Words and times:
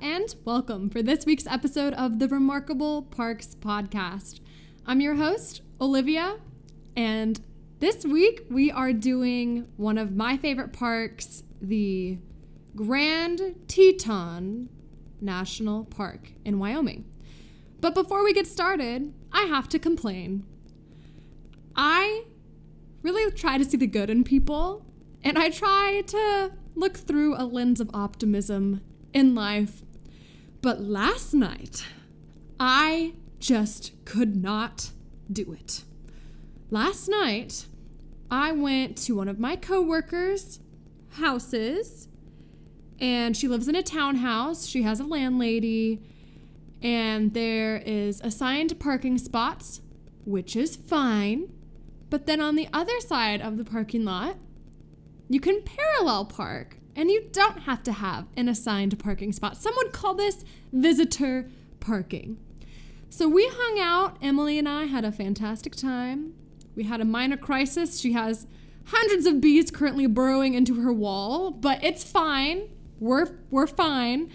and 0.00 0.36
welcome 0.44 0.88
for 0.88 1.02
this 1.02 1.26
week's 1.26 1.46
episode 1.48 1.92
of 1.94 2.20
the 2.20 2.28
Remarkable 2.28 3.02
Parks 3.02 3.56
Podcast. 3.56 4.38
I'm 4.86 5.00
your 5.00 5.16
host, 5.16 5.62
Olivia, 5.80 6.36
and 6.96 7.40
this 7.80 8.04
week 8.04 8.42
we 8.48 8.70
are 8.70 8.92
doing 8.92 9.66
one 9.76 9.98
of 9.98 10.14
my 10.14 10.36
favorite 10.36 10.72
parks, 10.72 11.42
the 11.60 12.18
Grand 12.76 13.56
Teton 13.66 14.68
National 15.20 15.84
Park 15.84 16.32
in 16.44 16.60
Wyoming. 16.60 17.04
But 17.80 17.94
before 17.94 18.22
we 18.22 18.32
get 18.32 18.46
started, 18.46 19.12
I 19.32 19.42
have 19.46 19.68
to 19.70 19.80
complain. 19.80 20.44
I 21.74 22.24
really 23.02 23.32
try 23.32 23.58
to 23.58 23.64
see 23.64 23.76
the 23.76 23.88
good 23.88 24.10
in 24.10 24.22
people, 24.22 24.86
and 25.24 25.36
I 25.36 25.50
try 25.50 26.02
to 26.06 26.52
look 26.76 26.96
through 26.96 27.34
a 27.36 27.42
lens 27.44 27.80
of 27.80 27.90
optimism 27.92 28.80
in 29.12 29.34
life. 29.34 29.82
But 30.60 30.80
last 30.80 31.34
night, 31.34 31.84
I 32.58 33.14
just 33.38 33.92
could 34.04 34.36
not 34.36 34.90
do 35.30 35.52
it. 35.52 35.84
Last 36.70 37.08
night, 37.08 37.66
I 38.30 38.52
went 38.52 38.98
to 38.98 39.14
one 39.14 39.28
of 39.28 39.38
my 39.38 39.54
coworkers' 39.54 40.58
houses, 41.10 42.08
and 42.98 43.36
she 43.36 43.46
lives 43.46 43.68
in 43.68 43.76
a 43.76 43.82
townhouse. 43.82 44.66
She 44.66 44.82
has 44.82 44.98
a 44.98 45.04
landlady, 45.04 46.02
and 46.82 47.34
there 47.34 47.76
is 47.76 48.20
assigned 48.22 48.80
parking 48.80 49.16
spots, 49.16 49.80
which 50.24 50.56
is 50.56 50.74
fine. 50.74 51.52
But 52.10 52.26
then 52.26 52.40
on 52.40 52.56
the 52.56 52.68
other 52.72 52.98
side 53.00 53.40
of 53.40 53.58
the 53.58 53.64
parking 53.64 54.04
lot, 54.04 54.36
you 55.28 55.38
can 55.38 55.62
parallel 55.62 56.24
park 56.24 56.77
and 56.98 57.12
you 57.12 57.28
don't 57.30 57.60
have 57.60 57.84
to 57.84 57.92
have 57.92 58.26
an 58.36 58.48
assigned 58.48 58.98
parking 58.98 59.32
spot. 59.32 59.56
Some 59.56 59.72
would 59.76 59.92
call 59.92 60.14
this 60.14 60.44
visitor 60.72 61.48
parking. 61.78 62.38
So 63.08 63.28
we 63.28 63.48
hung 63.50 63.78
out. 63.80 64.18
Emily 64.20 64.58
and 64.58 64.68
I 64.68 64.84
had 64.84 65.04
a 65.04 65.12
fantastic 65.12 65.76
time. 65.76 66.34
We 66.74 66.82
had 66.82 67.00
a 67.00 67.04
minor 67.04 67.36
crisis. 67.36 68.00
She 68.00 68.14
has 68.14 68.48
hundreds 68.86 69.26
of 69.26 69.40
bees 69.40 69.70
currently 69.70 70.08
burrowing 70.08 70.54
into 70.54 70.80
her 70.80 70.92
wall, 70.92 71.52
but 71.52 71.82
it's 71.84 72.02
fine. 72.02 72.68
We're 72.98 73.28
we're 73.48 73.68
fine. 73.68 74.30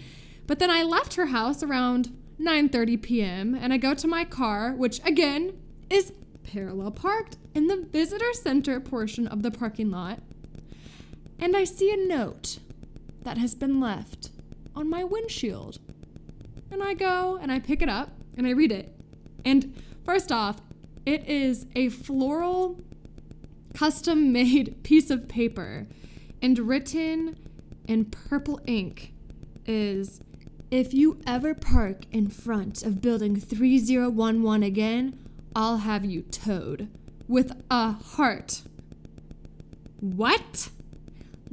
But 0.47 0.59
then 0.59 0.71
I 0.71 0.83
left 0.83 1.15
her 1.15 1.27
house 1.27 1.63
around 1.63 2.15
9:30 2.39 3.01
p.m. 3.01 3.55
and 3.55 3.73
I 3.73 3.77
go 3.77 3.93
to 3.93 4.07
my 4.07 4.23
car, 4.23 4.71
which 4.71 5.01
again 5.05 5.59
is 5.89 6.13
parallel 6.43 6.91
parked 6.91 7.37
in 7.53 7.67
the 7.67 7.77
visitor 7.77 8.31
center 8.31 8.79
portion 8.79 9.27
of 9.27 9.43
the 9.43 9.51
parking 9.51 9.91
lot. 9.91 10.19
And 11.39 11.55
I 11.55 11.63
see 11.63 11.91
a 11.91 11.97
note 11.97 12.59
that 13.23 13.37
has 13.37 13.55
been 13.55 13.79
left 13.79 14.29
on 14.75 14.89
my 14.89 15.03
windshield. 15.03 15.79
And 16.71 16.81
I 16.81 16.93
go 16.93 17.37
and 17.41 17.51
I 17.51 17.59
pick 17.59 17.81
it 17.81 17.89
up 17.89 18.09
and 18.37 18.47
I 18.47 18.51
read 18.51 18.71
it. 18.71 18.95
And 19.45 19.75
first 20.05 20.31
off, 20.31 20.61
it 21.05 21.27
is 21.27 21.65
a 21.75 21.89
floral 21.89 22.79
custom 23.73 24.31
made 24.31 24.75
piece 24.83 25.09
of 25.09 25.27
paper 25.27 25.87
and 26.41 26.59
written 26.59 27.37
in 27.87 28.05
purple 28.05 28.59
ink 28.65 29.13
is 29.65 30.21
if 30.71 30.93
you 30.93 31.19
ever 31.27 31.53
park 31.53 32.05
in 32.11 32.27
front 32.29 32.83
of 32.83 33.01
building 33.01 33.39
3011 33.39 34.63
again, 34.63 35.19
I'll 35.55 35.77
have 35.77 36.03
you 36.03 36.23
towed 36.23 36.89
with 37.27 37.53
a 37.69 37.91
heart. 37.91 38.63
What? 39.99 40.69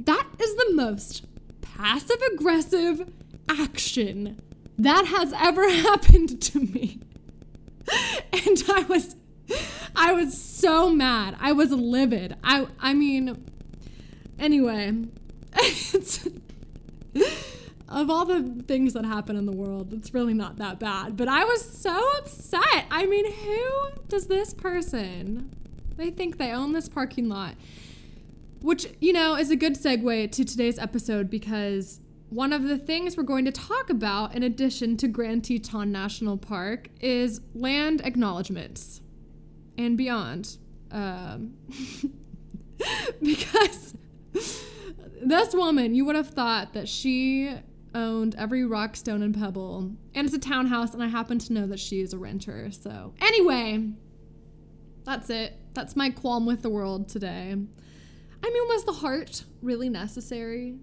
That 0.05 0.27
is 0.39 0.55
the 0.55 0.73
most 0.73 1.25
passive 1.61 2.21
aggressive 2.33 3.11
action 3.49 4.41
that 4.77 5.05
has 5.05 5.33
ever 5.33 5.69
happened 5.81 6.41
to 6.41 6.59
me. 6.59 6.99
and 8.33 8.63
I 8.69 8.85
was 8.87 9.15
I 9.95 10.13
was 10.13 10.39
so 10.41 10.89
mad. 10.89 11.35
I 11.39 11.51
was 11.51 11.71
livid. 11.71 12.35
I 12.43 12.67
I 12.79 12.93
mean 12.93 13.45
anyway, 14.39 14.93
of 17.89 18.09
all 18.09 18.25
the 18.25 18.63
things 18.67 18.93
that 18.93 19.05
happen 19.05 19.35
in 19.35 19.45
the 19.45 19.51
world, 19.51 19.93
it's 19.93 20.13
really 20.13 20.33
not 20.33 20.57
that 20.57 20.79
bad. 20.79 21.15
But 21.17 21.27
I 21.27 21.43
was 21.43 21.61
so 21.61 22.17
upset. 22.17 22.85
I 22.89 23.05
mean, 23.05 23.31
who 23.31 24.01
does 24.07 24.27
this 24.27 24.53
person? 24.53 25.51
They 25.97 26.09
think 26.09 26.37
they 26.37 26.51
own 26.51 26.73
this 26.73 26.89
parking 26.89 27.29
lot. 27.29 27.55
Which, 28.61 28.87
you 28.99 29.11
know, 29.11 29.35
is 29.35 29.49
a 29.49 29.55
good 29.55 29.73
segue 29.73 30.31
to 30.31 30.45
today's 30.45 30.77
episode 30.77 31.29
because 31.29 31.99
one 32.29 32.53
of 32.53 32.63
the 32.63 32.77
things 32.77 33.17
we're 33.17 33.23
going 33.23 33.45
to 33.45 33.51
talk 33.51 33.89
about, 33.89 34.35
in 34.35 34.43
addition 34.43 34.97
to 34.97 35.07
Grand 35.07 35.43
Teton 35.43 35.91
National 35.91 36.37
Park, 36.37 36.89
is 36.99 37.41
land 37.53 38.01
acknowledgements 38.05 39.01
and 39.77 39.97
beyond. 39.97 40.57
Um, 40.91 41.55
because 43.21 43.95
this 45.21 45.53
woman, 45.53 45.93
you 45.95 46.05
would 46.05 46.15
have 46.15 46.29
thought 46.29 46.73
that 46.73 46.87
she 46.87 47.53
owned 47.93 48.35
every 48.35 48.63
rock, 48.65 48.95
stone, 48.95 49.21
and 49.21 49.37
pebble. 49.37 49.91
And 50.15 50.25
it's 50.25 50.35
a 50.35 50.39
townhouse, 50.39 50.93
and 50.93 51.03
I 51.03 51.07
happen 51.07 51.39
to 51.39 51.53
know 51.53 51.67
that 51.67 51.79
she 51.79 52.01
is 52.01 52.13
a 52.13 52.17
renter. 52.17 52.71
So, 52.71 53.13
anyway, 53.21 53.89
that's 55.03 55.29
it. 55.29 55.53
That's 55.73 55.95
my 55.95 56.09
qualm 56.09 56.45
with 56.45 56.61
the 56.61 56.69
world 56.69 57.09
today. 57.09 57.57
I 58.43 58.49
mean, 58.49 58.67
was 58.67 58.85
the 58.85 58.93
heart 58.93 59.43
really 59.61 59.89
necessary? 59.89 60.77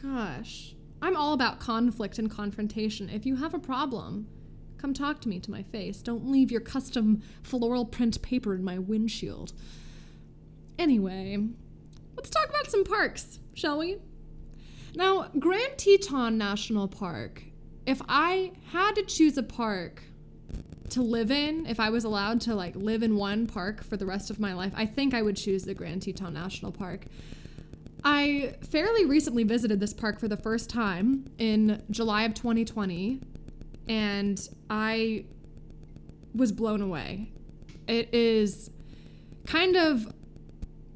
Gosh, 0.00 0.74
I'm 1.02 1.16
all 1.16 1.32
about 1.32 1.60
conflict 1.60 2.18
and 2.18 2.30
confrontation. 2.30 3.08
If 3.08 3.26
you 3.26 3.36
have 3.36 3.54
a 3.54 3.58
problem, 3.58 4.28
come 4.78 4.94
talk 4.94 5.20
to 5.22 5.28
me 5.28 5.40
to 5.40 5.50
my 5.50 5.62
face. 5.62 6.02
Don't 6.02 6.30
leave 6.30 6.50
your 6.50 6.60
custom 6.60 7.22
floral 7.42 7.84
print 7.84 8.20
paper 8.22 8.54
in 8.54 8.62
my 8.62 8.78
windshield. 8.78 9.52
Anyway, 10.78 11.38
let's 12.14 12.30
talk 12.30 12.48
about 12.48 12.70
some 12.70 12.84
parks, 12.84 13.40
shall 13.54 13.78
we? 13.78 13.98
Now, 14.94 15.28
Grand 15.38 15.76
Teton 15.76 16.38
National 16.38 16.88
Park, 16.88 17.42
if 17.86 18.00
I 18.08 18.52
had 18.72 18.94
to 18.94 19.02
choose 19.02 19.36
a 19.36 19.42
park 19.42 20.02
to 20.90 21.02
live 21.02 21.30
in, 21.30 21.66
if 21.66 21.80
I 21.80 21.90
was 21.90 22.04
allowed 22.04 22.40
to 22.42 22.54
like 22.54 22.74
live 22.76 23.02
in 23.02 23.16
one 23.16 23.46
park 23.46 23.84
for 23.84 23.96
the 23.96 24.06
rest 24.06 24.30
of 24.30 24.38
my 24.38 24.52
life, 24.52 24.72
I 24.76 24.86
think 24.86 25.14
I 25.14 25.22
would 25.22 25.36
choose 25.36 25.64
the 25.64 25.74
Grand 25.74 26.02
Teton 26.02 26.34
National 26.34 26.72
Park. 26.72 27.06
I 28.04 28.54
fairly 28.70 29.04
recently 29.04 29.42
visited 29.42 29.80
this 29.80 29.92
park 29.92 30.20
for 30.20 30.28
the 30.28 30.36
first 30.36 30.70
time 30.70 31.28
in 31.38 31.82
July 31.90 32.22
of 32.22 32.34
2020, 32.34 33.20
and 33.88 34.48
I 34.70 35.24
was 36.34 36.52
blown 36.52 36.82
away. 36.82 37.32
It 37.88 38.14
is 38.14 38.70
kind 39.46 39.76
of 39.76 40.12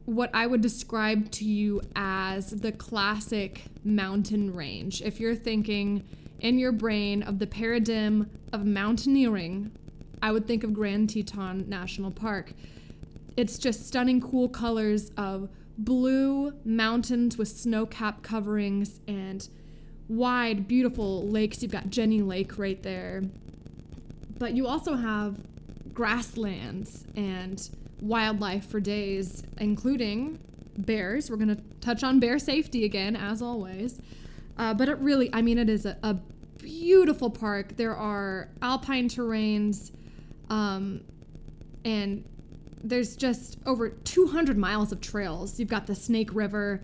what 0.05 0.31
I 0.35 0.47
would 0.47 0.61
describe 0.61 1.31
to 1.33 1.45
you 1.45 1.81
as 1.95 2.51
the 2.51 2.73
classic 2.73 3.63
mountain 3.85 4.55
range. 4.55 5.03
If 5.03 5.21
you're 5.21 5.37
thinking 5.37 6.05
in 6.41 6.59
your 6.59 6.73
brain 6.73 7.23
of 7.23 7.39
the 7.39 7.47
paradigm 7.47 8.31
of 8.53 8.67
mountaineering, 8.67 9.71
I 10.23 10.33
would 10.33 10.47
think 10.47 10.65
of 10.65 10.75
Grand 10.75 11.11
Teton 11.11 11.69
National 11.69 12.11
Park. 12.11 12.53
It's 13.37 13.59
just 13.59 13.87
stunning, 13.87 14.21
cool 14.21 14.49
colors 14.49 15.11
of 15.17 15.49
blue 15.79 16.53
mountains 16.65 17.39
with 17.39 17.49
snow 17.49 17.87
cap 17.87 18.23
coverings 18.23 19.01
and 19.09 19.49
wide, 20.09 20.69
beautiful 20.69 21.27
lakes. 21.29 21.63
You've 21.63 21.73
got 21.73 21.91
Jenny 21.91 22.21
Lake 22.21 22.59
right 22.59 22.83
there. 22.83 23.23
But 24.39 24.55
you 24.55 24.67
also 24.67 24.95
have 24.95 25.39
grasslands 25.95 27.05
and 27.17 27.69
wildlife 28.01 28.67
for 28.67 28.81
days, 28.81 29.43
including 29.59 30.39
bears. 30.77 31.31
We're 31.31 31.37
going 31.37 31.55
to 31.55 31.63
touch 31.81 32.03
on 32.03 32.21
bear 32.21 32.39
safety 32.39 32.85
again, 32.85 33.17
as 33.17 33.43
always. 33.43 34.01
Uh, 34.59 34.75
but 34.75 34.89
it 34.89 34.99
really, 34.99 35.31
I 35.33 35.43
mean, 35.43 35.59
it 35.59 35.69
is 35.69 35.87
a, 35.87 35.97
a 36.03 36.15
beautiful 36.59 37.31
park. 37.31 37.77
There 37.77 37.95
are 37.97 38.49
alpine 38.63 39.09
terrains, 39.09 39.93
um, 40.51 41.03
and 41.85 42.25
there's 42.83 43.17
just 43.17 43.59
over 43.67 43.91
200 43.91 44.59
miles 44.59 44.93
of 44.93 45.01
trails. 45.01 45.59
You've 45.59 45.69
got 45.69 45.87
the 45.87 45.95
Snake 45.95 46.35
River 46.35 46.83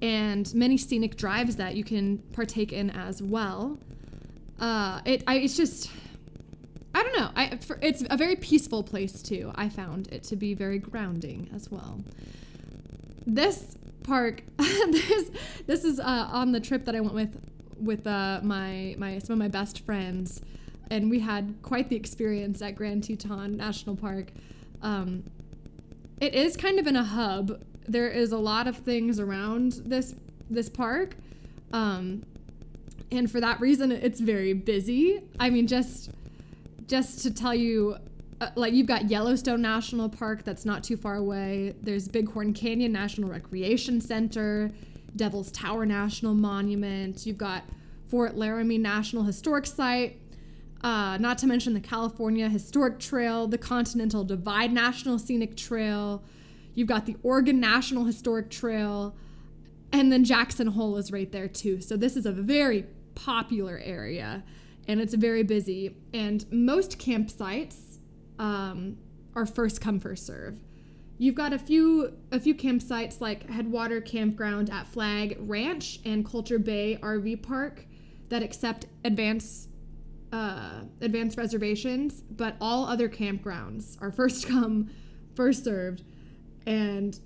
and 0.00 0.52
many 0.54 0.76
scenic 0.76 1.16
drives 1.16 1.56
that 1.56 1.76
you 1.76 1.84
can 1.84 2.18
partake 2.32 2.72
in 2.72 2.90
as 2.90 3.22
well. 3.22 3.78
Uh, 4.58 5.00
it, 5.04 5.22
I, 5.26 5.36
it's 5.36 5.56
just, 5.56 5.90
I 6.94 7.02
don't 7.02 7.16
know. 7.16 7.30
I, 7.34 7.56
for, 7.56 7.78
it's 7.80 8.04
a 8.10 8.16
very 8.16 8.36
peaceful 8.36 8.82
place 8.82 9.22
too. 9.22 9.52
I 9.54 9.68
found 9.68 10.08
it 10.12 10.22
to 10.24 10.36
be 10.36 10.54
very 10.54 10.78
grounding 10.78 11.50
as 11.54 11.70
well. 11.70 12.00
This 13.26 13.76
park, 14.02 14.42
this 14.58 15.30
this 15.66 15.84
is 15.84 16.00
uh, 16.00 16.28
on 16.32 16.50
the 16.50 16.58
trip 16.58 16.84
that 16.86 16.96
I 16.96 17.00
went 17.00 17.14
with 17.14 17.40
with 17.78 18.06
uh, 18.06 18.40
my 18.42 18.96
my 18.98 19.18
some 19.18 19.34
of 19.34 19.38
my 19.38 19.48
best 19.48 19.84
friends, 19.84 20.42
and 20.92 21.08
we 21.08 21.18
had 21.18 21.54
quite 21.62 21.88
the 21.88 21.96
experience 21.96 22.60
at 22.60 22.76
Grand 22.76 23.02
Teton 23.02 23.56
National 23.56 23.96
Park. 23.96 24.30
Um, 24.82 25.24
it 26.20 26.34
is 26.34 26.54
kind 26.54 26.78
of 26.78 26.86
in 26.86 26.96
a 26.96 27.02
hub. 27.02 27.62
There 27.88 28.08
is 28.08 28.32
a 28.32 28.36
lot 28.36 28.68
of 28.68 28.76
things 28.76 29.18
around 29.18 29.80
this 29.86 30.14
this 30.50 30.68
park, 30.68 31.16
um, 31.72 32.22
and 33.10 33.30
for 33.30 33.40
that 33.40 33.58
reason, 33.58 33.90
it's 33.90 34.20
very 34.20 34.52
busy. 34.52 35.22
I 35.40 35.48
mean, 35.48 35.66
just 35.66 36.10
just 36.86 37.22
to 37.22 37.32
tell 37.32 37.54
you, 37.54 37.96
uh, 38.42 38.50
like 38.54 38.74
you've 38.74 38.86
got 38.86 39.08
Yellowstone 39.08 39.62
National 39.62 40.10
Park 40.10 40.44
that's 40.44 40.66
not 40.66 40.84
too 40.84 40.98
far 40.98 41.16
away. 41.16 41.74
There's 41.80 42.06
Bighorn 42.06 42.52
Canyon 42.52 42.92
National 42.92 43.30
Recreation 43.30 43.98
Center, 43.98 44.70
Devil's 45.16 45.50
Tower 45.52 45.86
National 45.86 46.34
Monument. 46.34 47.24
You've 47.24 47.38
got 47.38 47.64
Fort 48.08 48.36
Laramie 48.36 48.76
National 48.76 49.22
Historic 49.22 49.64
Site. 49.64 50.18
Uh, 50.82 51.16
not 51.18 51.38
to 51.38 51.46
mention 51.46 51.74
the 51.74 51.80
California 51.80 52.48
Historic 52.48 52.98
Trail, 52.98 53.46
the 53.46 53.58
Continental 53.58 54.24
Divide 54.24 54.72
National 54.72 55.18
Scenic 55.18 55.56
Trail. 55.56 56.24
You've 56.74 56.88
got 56.88 57.06
the 57.06 57.16
Oregon 57.22 57.60
National 57.60 58.04
Historic 58.04 58.50
Trail. 58.50 59.14
And 59.92 60.10
then 60.10 60.24
Jackson 60.24 60.68
Hole 60.68 60.96
is 60.96 61.12
right 61.12 61.30
there 61.30 61.48
too. 61.48 61.80
So 61.80 61.96
this 61.96 62.16
is 62.16 62.26
a 62.26 62.32
very 62.32 62.86
popular 63.14 63.78
area 63.84 64.42
and 64.88 65.00
it's 65.00 65.14
very 65.14 65.42
busy. 65.42 65.96
And 66.12 66.44
most 66.50 66.98
campsites 66.98 67.98
um, 68.38 68.98
are 69.36 69.46
first 69.46 69.80
come 69.80 70.00
first 70.00 70.26
serve. 70.26 70.58
You've 71.18 71.34
got 71.36 71.52
a 71.52 71.58
few 71.58 72.14
a 72.32 72.40
few 72.40 72.54
campsites 72.54 73.20
like 73.20 73.48
Headwater 73.48 74.00
Campground 74.00 74.70
at 74.70 74.88
Flagg 74.88 75.36
Ranch 75.38 76.00
and 76.04 76.24
Colter 76.24 76.58
Bay 76.58 76.98
RV 77.00 77.42
Park 77.42 77.86
that 78.28 78.42
accept 78.42 78.86
advance 79.04 79.68
uh, 80.32 80.82
advanced 81.00 81.36
reservations, 81.36 82.22
but 82.22 82.56
all 82.60 82.86
other 82.86 83.08
campgrounds 83.08 84.00
are 84.00 84.10
first 84.20 84.48
come, 84.48 84.90
first 85.34 85.64
served, 85.64 86.02
and 86.66 87.18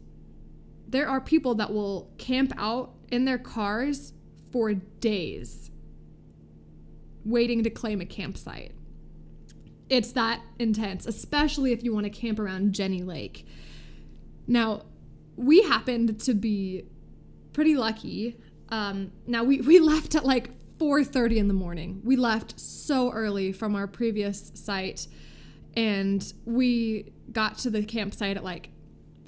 there 0.88 1.08
are 1.08 1.20
people 1.20 1.54
that 1.56 1.72
will 1.72 2.10
camp 2.18 2.52
out 2.56 2.94
in 3.10 3.24
their 3.24 3.38
cars 3.38 4.12
for 4.52 4.72
days 4.72 5.70
waiting 7.24 7.64
to 7.64 7.70
claim 7.70 8.00
a 8.00 8.06
campsite. 8.06 8.72
It's 9.88 10.12
that 10.12 10.40
intense, 10.58 11.06
especially 11.06 11.72
if 11.72 11.82
you 11.82 11.92
want 11.92 12.04
to 12.04 12.10
camp 12.10 12.38
around 12.38 12.72
Jenny 12.72 13.02
Lake. 13.02 13.46
Now, 14.46 14.82
we 15.36 15.62
happened 15.62 16.20
to 16.20 16.34
be 16.34 16.84
pretty 17.52 17.76
lucky. 17.76 18.36
Um, 18.68 19.12
now 19.26 19.44
we, 19.44 19.60
we 19.60 19.78
left 19.92 20.14
at 20.14 20.24
like 20.24 20.50
4:30 20.78 21.36
in 21.38 21.48
the 21.48 21.54
morning. 21.54 22.00
We 22.04 22.16
left 22.16 22.58
so 22.60 23.10
early 23.12 23.52
from 23.52 23.74
our 23.74 23.86
previous 23.86 24.52
site 24.54 25.06
and 25.76 26.32
we 26.44 27.12
got 27.32 27.58
to 27.58 27.70
the 27.70 27.84
campsite 27.84 28.36
at 28.36 28.44
like 28.44 28.70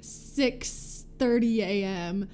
6:30 0.01 1.59
a.m. 1.59 2.29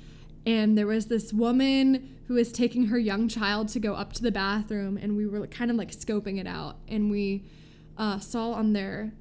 and 0.45 0.77
there 0.77 0.87
was 0.87 1.07
this 1.07 1.33
woman 1.33 2.15
who 2.27 2.35
was 2.35 2.51
taking 2.51 2.87
her 2.87 2.97
young 2.97 3.27
child 3.27 3.67
to 3.69 3.79
go 3.79 3.93
up 3.93 4.13
to 4.13 4.21
the 4.21 4.31
bathroom 4.31 4.97
and 4.97 5.15
we 5.15 5.27
were 5.27 5.45
kind 5.47 5.69
of 5.69 5.77
like 5.77 5.91
scoping 5.91 6.39
it 6.39 6.47
out 6.47 6.77
and 6.87 7.11
we 7.11 7.45
uh, 7.97 8.19
saw 8.19 8.51
on 8.51 8.73
their 8.73 9.13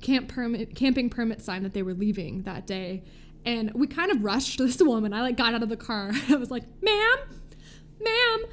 camp 0.00 0.28
permit 0.28 0.74
camping 0.74 1.10
permit 1.10 1.42
sign 1.42 1.62
that 1.62 1.74
they 1.74 1.82
were 1.82 1.94
leaving 1.94 2.42
that 2.42 2.66
day 2.66 3.02
and 3.44 3.70
we 3.74 3.86
kind 3.86 4.10
of 4.10 4.22
rushed 4.24 4.58
this 4.58 4.80
woman 4.80 5.12
i 5.12 5.20
like 5.20 5.36
got 5.36 5.54
out 5.54 5.62
of 5.62 5.68
the 5.68 5.76
car 5.76 6.10
i 6.28 6.36
was 6.36 6.50
like 6.50 6.64
ma'am 6.82 7.18
ma'am 8.00 8.44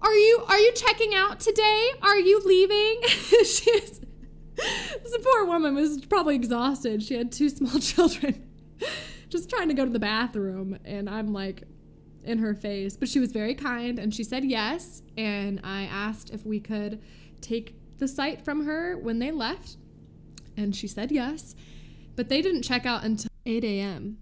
are 0.00 0.14
you 0.14 0.44
are 0.48 0.58
you 0.58 0.72
checking 0.72 1.14
out 1.14 1.40
today 1.40 1.90
are 2.02 2.18
you 2.18 2.40
leaving 2.44 3.00
she's 3.08 4.00
this 4.56 5.18
poor 5.22 5.44
woman 5.44 5.74
was 5.74 6.04
probably 6.06 6.34
exhausted 6.34 7.02
she 7.02 7.14
had 7.14 7.30
two 7.30 7.48
small 7.50 7.78
children 7.78 8.48
just 9.28 9.50
trying 9.50 9.68
to 9.68 9.74
go 9.74 9.84
to 9.84 9.90
the 9.90 9.98
bathroom 9.98 10.78
and 10.84 11.10
i'm 11.10 11.32
like 11.32 11.64
in 12.26 12.38
her 12.38 12.54
face, 12.54 12.96
but 12.96 13.08
she 13.08 13.20
was 13.20 13.32
very 13.32 13.54
kind 13.54 13.98
and 13.98 14.14
she 14.14 14.24
said 14.24 14.44
yes. 14.44 15.02
And 15.16 15.60
I 15.64 15.84
asked 15.84 16.30
if 16.30 16.44
we 16.44 16.60
could 16.60 17.00
take 17.40 17.76
the 17.98 18.08
site 18.08 18.44
from 18.44 18.66
her 18.66 18.98
when 18.98 19.18
they 19.20 19.30
left, 19.30 19.76
and 20.56 20.74
she 20.76 20.88
said 20.88 21.10
yes. 21.10 21.54
But 22.16 22.28
they 22.28 22.42
didn't 22.42 22.62
check 22.62 22.84
out 22.84 23.04
until 23.04 23.30
8 23.46 23.64
a.m. 23.64 24.18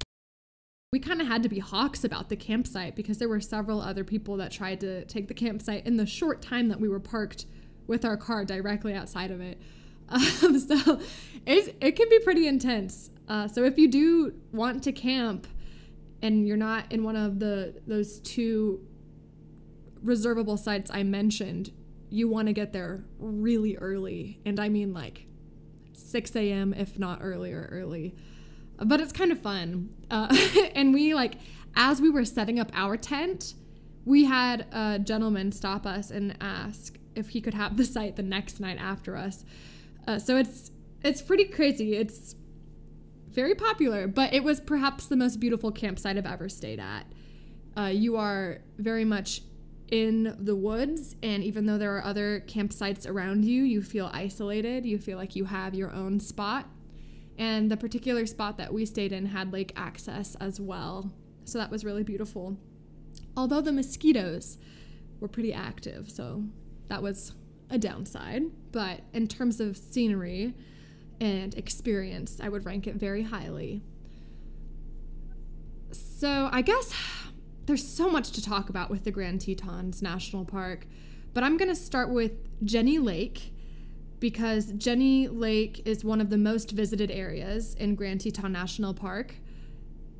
We 0.94 1.00
kind 1.00 1.20
of 1.20 1.26
had 1.26 1.43
to 1.43 1.49
be 1.49 1.58
hawks 1.58 2.05
about 2.05 2.29
the 2.29 2.37
campsite 2.37 2.94
because 2.94 3.19
there 3.19 3.29
were 3.29 3.41
several 3.41 3.81
other 3.81 4.05
people 4.05 4.37
that 4.37 4.52
tried 4.52 4.79
to 4.82 5.05
take 5.06 5.26
the 5.26 5.35
campsite 5.35 5.85
in 5.88 5.96
the 5.96 6.06
short 6.06 6.41
time 6.41 6.69
that 6.69 6.79
we 6.79 6.88
were 6.88 7.00
parked 7.00 7.46
with 7.88 8.05
our 8.05 8.17
car 8.17 8.44
directly 8.44 8.94
outside 8.94 9.32
of 9.32 9.41
it. 9.41 9.61
Um, 10.08 10.61
so 10.61 11.00
it, 11.46 11.76
it 11.81 11.96
can 11.96 12.08
be 12.11 12.20
pretty 12.20 12.46
intense. 12.46 13.11
Uh, 13.26 13.49
so 13.49 13.64
if 13.64 13.76
you 13.76 13.88
do 13.88 14.35
want 14.52 14.85
to 14.85 14.93
camp, 14.93 15.49
and 16.23 16.46
you're 16.46 16.56
not 16.56 16.93
in 16.93 17.02
one 17.02 17.17
of 17.17 17.41
the 17.41 17.75
those 17.88 18.20
two 18.20 18.87
reservable 20.00 20.56
sites 20.56 20.93
I 20.94 21.02
mentioned, 21.02 21.73
you 22.08 22.29
want 22.29 22.46
to 22.46 22.52
get 22.52 22.73
there 22.73 23.02
really 23.19 23.76
early. 23.79 24.38
And 24.44 24.61
I 24.61 24.69
mean 24.69 24.94
like 24.94 25.26
6 25.94 26.37
a.m., 26.37 26.73
if 26.73 27.00
not 27.00 27.19
earlier, 27.20 27.69
early. 27.73 28.14
But 28.79 29.00
it's 29.00 29.12
kind 29.12 29.31
of 29.31 29.41
fun. 29.41 29.91
Uh, 30.11 30.35
and 30.75 30.93
we, 30.93 31.15
like, 31.15 31.35
as 31.76 32.00
we 32.00 32.11
were 32.11 32.25
setting 32.25 32.59
up 32.59 32.71
our 32.75 32.97
tent, 32.97 33.55
we 34.05 34.25
had 34.25 34.67
a 34.73 34.99
gentleman 34.99 35.53
stop 35.53 35.87
us 35.87 36.11
and 36.11 36.37
ask 36.41 36.99
if 37.15 37.31
he 37.31 37.41
could 37.41 37.55
have 37.55 37.76
the 37.76 37.85
site 37.85 38.17
the 38.17 38.23
next 38.23 38.61
night 38.61 38.79
after 38.79 39.17
us. 39.17 39.44
Uh, 40.06 40.19
so 40.19 40.37
it's 40.37 40.71
it's 41.03 41.23
pretty 41.23 41.44
crazy. 41.44 41.97
It's 41.97 42.35
very 43.31 43.55
popular, 43.55 44.06
but 44.06 44.32
it 44.32 44.43
was 44.43 44.61
perhaps 44.61 45.06
the 45.06 45.17
most 45.17 45.38
beautiful 45.38 45.70
campsite 45.70 46.17
I've 46.17 46.27
ever 46.27 46.49
stayed 46.49 46.81
at. 46.81 47.06
Uh, 47.77 47.87
you 47.87 48.17
are 48.17 48.59
very 48.79 49.05
much 49.05 49.43
in 49.91 50.37
the 50.38 50.56
woods, 50.56 51.15
and 51.23 51.43
even 51.44 51.67
though 51.67 51.77
there 51.77 51.97
are 51.97 52.05
other 52.05 52.41
campsites 52.47 53.09
around 53.09 53.44
you, 53.44 53.65
you 53.65 53.82
feel 53.82 54.11
isolated. 54.12 54.87
You 54.87 54.99
feel 54.99 55.19
like 55.19 55.37
you 55.37 55.44
have 55.44 55.75
your 55.75 55.93
own 55.93 56.20
spot. 56.20 56.67
And 57.39 57.71
the 57.71 57.77
particular 57.77 58.27
spot 58.27 58.59
that 58.59 58.73
we 58.73 58.87
stayed 58.87 59.13
in 59.13 59.27
had 59.27 59.53
lake 59.53 59.73
access 59.77 60.35
as 60.37 60.61
well. 60.61 61.13
So 61.45 61.59
that 61.59 61.71
was 61.71 61.85
really 61.85 62.05
beautiful. 62.05 62.57
Although 63.37 63.61
the 63.61 63.73
mosquitoes 63.73 64.59
were 65.21 65.29
pretty 65.29 65.53
active, 65.53 66.11
so 66.11 66.45
that 66.89 67.03
was 67.03 67.33
a 67.71 67.79
downside. 67.79 68.45
But 68.71 69.01
in 69.13 69.27
terms 69.27 69.61
of 69.61 69.77
scenery, 69.77 70.55
and 71.21 71.57
experience, 71.57 72.39
I 72.41 72.49
would 72.49 72.65
rank 72.65 72.87
it 72.87 72.97
very 72.97 73.23
highly. 73.23 73.82
So 75.93 76.49
I 76.53 76.63
guess 76.63 76.93
there's 77.67 77.87
so 77.87 78.11
much 78.11 78.31
to 78.32 78.43
talk 78.43 78.69
about 78.69 78.91
with 78.91 79.05
the 79.05 79.11
Grand 79.11 79.41
Tetons 79.41 80.03
National 80.03 80.44
Park, 80.44 80.87
but 81.32 81.44
I'm 81.44 81.56
going 81.56 81.69
to 81.69 81.77
start 81.77 82.11
with 82.11 82.32
Jenny 82.65 82.99
Lake 82.99 83.54
because 84.25 84.73
Jenny 84.79 85.29
Lake 85.29 85.83
is 85.85 86.03
one 86.03 86.19
of 86.19 86.31
the 86.31 86.39
most 86.39 86.71
visited 86.71 87.11
areas 87.11 87.75
in 87.75 87.95
Grand 87.95 88.23
Teton 88.23 88.53
National 88.53 88.95
Park. 88.95 89.35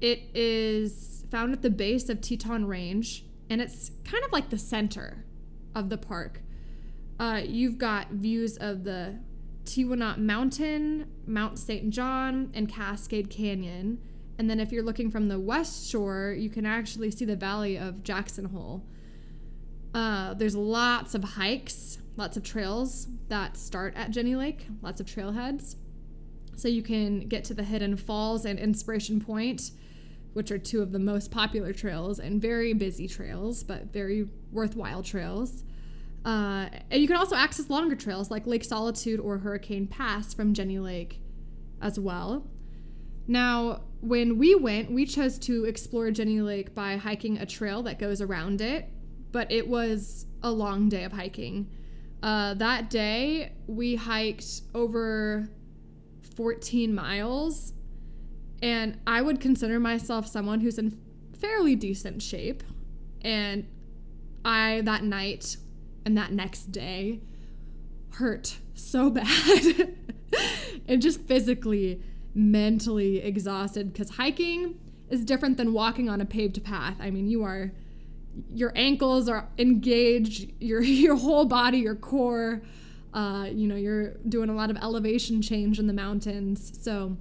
It 0.03 0.25
is 0.35 1.25
found 1.31 1.55
at 1.55 1.63
the 1.63 1.71
base 1.71 2.11
of 2.11 2.21
Teton 2.21 2.67
Range 2.67 3.25
and 3.49 3.63
it's 3.63 3.93
kind 4.05 4.23
of 4.23 4.31
like 4.31 4.51
the 4.51 4.59
center 4.59 5.25
of 5.75 5.89
the 5.89 5.97
park. 5.97 6.43
Uh, 7.19 7.41
you've 7.47 7.79
got 7.79 8.11
views 8.11 8.59
of 8.59 8.85
the 8.85 9.19
Teewinot 9.65 10.19
Mountain, 10.19 11.11
Mount 11.27 11.59
St. 11.59 11.89
John, 11.89 12.51
and 12.53 12.69
Cascade 12.69 13.31
Canyon. 13.31 14.03
And 14.37 14.51
then 14.51 14.61
if 14.61 14.71
you're 14.71 14.85
looking 14.85 15.11
from 15.11 15.29
the 15.29 15.41
west 15.41 15.89
shore, 15.89 16.37
you 16.39 16.51
can 16.51 16.67
actually 16.67 17.11
see 17.11 17.25
the 17.25 17.37
valley 17.37 17.79
of 17.79 18.03
Jackson 18.03 18.45
Hole. 18.45 18.85
Uh, 19.95 20.35
there's 20.35 20.57
lots 20.57 21.15
of 21.15 21.25
hikes, 21.25 22.01
lots 22.17 22.37
of 22.37 22.43
trails 22.43 23.09
that 23.29 23.57
start 23.57 23.95
at 23.97 24.11
Jenny 24.11 24.37
Lake, 24.37 24.67
lots 24.83 25.01
of 25.01 25.07
trailheads. 25.07 25.77
So 26.57 26.69
you 26.69 26.83
can 26.83 27.29
get 27.29 27.45
to 27.45 27.55
the 27.55 27.65
Hidden 27.65 27.97
Falls 27.97 28.45
and 28.45 28.59
Inspiration 28.59 29.21
Point, 29.21 29.73
which 30.35 30.51
are 30.51 30.59
two 30.59 30.83
of 30.83 30.93
the 30.93 30.99
most 30.99 31.31
popular 31.31 31.73
trails 31.73 32.19
and 32.19 32.41
very 32.41 32.73
busy 32.73 33.09
trails, 33.09 33.63
but 33.63 33.93
very 33.93 34.29
worthwhile 34.53 35.03
trails. 35.03 35.65
Uh, 36.25 36.69
and 36.91 37.03
you 37.03 37.07
can 37.07 37.17
also 37.17 37.37
access 37.37 37.69
longer 37.69 37.95
trails 37.95 38.31
like 38.31 38.47
Lake 38.47 38.65
Solitude 38.65 39.21
or 39.21 39.39
Hurricane 39.39 39.87
Pass 39.87 40.33
from 40.33 40.55
Jenny 40.55 40.79
Lake 40.79 41.21
as 41.83 41.99
well. 41.99 42.47
Now, 43.27 43.83
when 44.01 44.39
we 44.39 44.55
went, 44.55 44.91
we 44.91 45.07
chose 45.07 45.39
to 45.41 45.65
explore 45.65 46.11
Jenny 46.11 46.41
Lake 46.41 46.75
by 46.75 46.97
hiking 46.97 47.39
a 47.39 47.47
trail 47.47 47.83
that 47.83 47.99
goes 47.99 48.21
around 48.21 48.61
it, 48.61 48.89
but 49.33 49.51
it 49.51 49.69
was 49.69 50.27
a 50.43 50.51
long 50.51 50.89
day 50.89 51.05
of 51.05 51.13
hiking. 51.13 51.71
Uh, 52.25 52.55
that 52.55 52.89
day, 52.89 53.53
we 53.67 53.97
hiked 53.97 54.63
over 54.75 55.47
14 56.35 56.95
miles, 56.95 57.75
and 58.63 58.99
I 59.07 59.21
would 59.21 59.41
consider 59.43 59.79
myself 59.79 60.27
someone 60.27 60.61
who's 60.61 60.79
in 60.79 60.99
fairly 61.39 61.77
decent 61.77 62.23
shape. 62.23 62.63
And 63.21 63.69
I, 64.43 64.81
that 64.87 65.05
night, 65.05 65.59
and 66.07 66.17
that 66.17 66.33
next 66.33 66.73
day 66.73 67.21
hurt 68.15 68.57
so 68.73 69.11
bad. 69.11 69.95
And 70.89 71.03
just 71.03 71.21
physically 71.21 72.03
mentally 72.35 73.19
exhausted. 73.19 73.93
Because 73.93 74.11
hiking 74.11 74.81
is 75.11 75.27
different 75.27 75.59
than 75.59 75.75
walking 75.75 76.09
on 76.09 76.23
a 76.23 76.25
paved 76.25 76.65
path. 76.65 76.97
I 77.01 77.11
mean 77.11 77.27
you 77.27 77.43
are 77.45 77.73
your 78.53 78.73
ankles 78.75 79.29
are 79.29 79.49
engaged, 79.59 80.53
your 80.61 80.83
your 81.05 81.17
whole 81.17 81.45
body, 81.45 81.79
your 81.79 81.95
core. 81.95 82.63
Uh, 83.13 83.45
you 83.45 83.69
know, 83.69 83.77
you're 83.77 84.15
doing 84.29 84.49
a 84.49 84.55
lot 84.55 84.71
of 84.71 84.77
elevation 84.79 85.41
change 85.41 85.79
in 85.79 85.87
the 85.87 85.93
mountains. 85.93 86.73
So, 86.83 87.17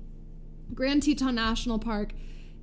Grand 0.74 1.04
Teton 1.04 1.36
National 1.36 1.78
Park 1.78 2.14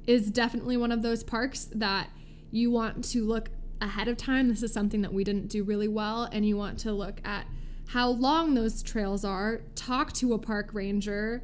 is 0.04 0.30
definitely 0.32 0.76
one 0.76 0.90
of 0.90 1.02
those 1.02 1.22
parks 1.22 1.68
that 1.72 2.10
you 2.50 2.72
want 2.72 3.04
to 3.04 3.24
look 3.24 3.50
ahead 3.80 4.08
of 4.08 4.16
time. 4.16 4.48
This 4.48 4.64
is 4.64 4.72
something 4.72 5.02
that 5.02 5.12
we 5.12 5.22
didn't 5.22 5.46
do 5.46 5.62
really 5.62 5.86
well, 5.86 6.24
and 6.32 6.44
you 6.44 6.56
want 6.56 6.78
to 6.80 6.92
look 6.92 7.20
at 7.24 7.46
how 7.88 8.08
long 8.08 8.54
those 8.54 8.82
trails 8.82 9.24
are, 9.24 9.62
talk 9.74 10.12
to 10.14 10.32
a 10.34 10.38
park 10.38 10.70
ranger, 10.72 11.42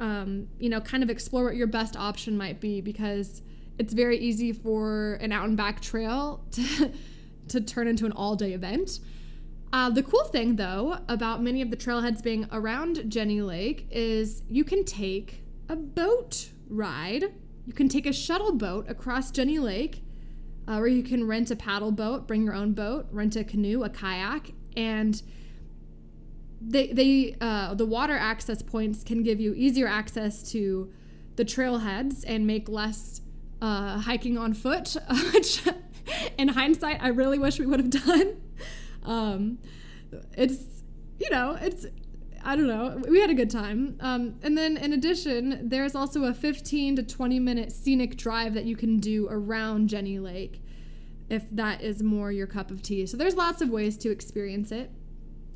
um, 0.00 0.48
you 0.58 0.68
know, 0.68 0.80
kind 0.80 1.02
of 1.02 1.10
explore 1.10 1.44
what 1.44 1.56
your 1.56 1.66
best 1.66 1.96
option 1.96 2.36
might 2.36 2.60
be 2.60 2.80
because 2.80 3.42
it's 3.78 3.92
very 3.92 4.18
easy 4.18 4.52
for 4.52 5.14
an 5.14 5.32
out 5.32 5.48
and 5.48 5.56
back 5.56 5.80
trail 5.80 6.44
to, 6.52 6.92
to 7.48 7.60
turn 7.60 7.88
into 7.88 8.06
an 8.06 8.12
all 8.12 8.36
day 8.36 8.52
event. 8.52 9.00
Uh, 9.72 9.90
the 9.90 10.02
cool 10.04 10.24
thing, 10.24 10.54
though, 10.54 10.98
about 11.08 11.42
many 11.42 11.60
of 11.60 11.70
the 11.70 11.76
trailheads 11.76 12.22
being 12.22 12.46
around 12.52 13.10
Jenny 13.10 13.42
Lake 13.42 13.88
is 13.90 14.42
you 14.48 14.62
can 14.62 14.84
take 14.84 15.42
a 15.68 15.74
boat 15.74 16.50
ride. 16.68 17.24
You 17.66 17.72
can 17.72 17.88
take 17.88 18.06
a 18.06 18.12
shuttle 18.12 18.52
boat 18.52 18.88
across 18.88 19.32
Jenny 19.32 19.58
Lake, 19.58 20.04
uh, 20.68 20.78
or 20.78 20.86
you 20.86 21.02
can 21.02 21.26
rent 21.26 21.50
a 21.50 21.56
paddle 21.56 21.90
boat, 21.90 22.28
bring 22.28 22.44
your 22.44 22.54
own 22.54 22.72
boat, 22.72 23.08
rent 23.10 23.34
a 23.34 23.42
canoe, 23.42 23.82
a 23.82 23.88
kayak, 23.88 24.52
and 24.76 25.20
they, 26.60 26.92
they 26.92 27.36
uh, 27.40 27.74
the 27.74 27.84
water 27.84 28.16
access 28.16 28.62
points 28.62 29.02
can 29.02 29.22
give 29.22 29.40
you 29.40 29.54
easier 29.54 29.86
access 29.86 30.50
to 30.52 30.92
the 31.36 31.44
trailheads 31.44 32.24
and 32.26 32.46
make 32.46 32.68
less 32.68 33.20
uh, 33.64 33.98
hiking 33.98 34.36
on 34.36 34.52
foot, 34.52 34.94
which 35.32 35.62
in 36.36 36.48
hindsight 36.48 37.02
I 37.02 37.08
really 37.08 37.38
wish 37.38 37.58
we 37.58 37.66
would 37.66 37.80
have 37.80 37.90
done. 37.90 38.40
Um, 39.02 39.58
it's 40.36 40.82
you 41.18 41.30
know 41.30 41.56
it's 41.60 41.86
I 42.44 42.56
don't 42.56 42.66
know. 42.66 43.00
We 43.08 43.20
had 43.20 43.30
a 43.30 43.34
good 43.34 43.48
time. 43.48 43.96
Um, 44.00 44.34
and 44.42 44.56
then 44.58 44.76
in 44.76 44.92
addition, 44.92 45.66
there's 45.66 45.94
also 45.94 46.24
a 46.24 46.34
15 46.34 46.96
to 46.96 47.02
20 47.02 47.40
minute 47.40 47.72
scenic 47.72 48.18
drive 48.18 48.52
that 48.52 48.66
you 48.66 48.76
can 48.76 49.00
do 49.00 49.28
around 49.30 49.88
Jenny 49.88 50.18
Lake 50.18 50.60
if 51.30 51.48
that 51.50 51.80
is 51.80 52.02
more 52.02 52.30
your 52.30 52.46
cup 52.46 52.70
of 52.70 52.82
tea. 52.82 53.06
So 53.06 53.16
there's 53.16 53.34
lots 53.34 53.62
of 53.62 53.70
ways 53.70 53.96
to 53.98 54.10
experience 54.10 54.70
it. 54.72 54.90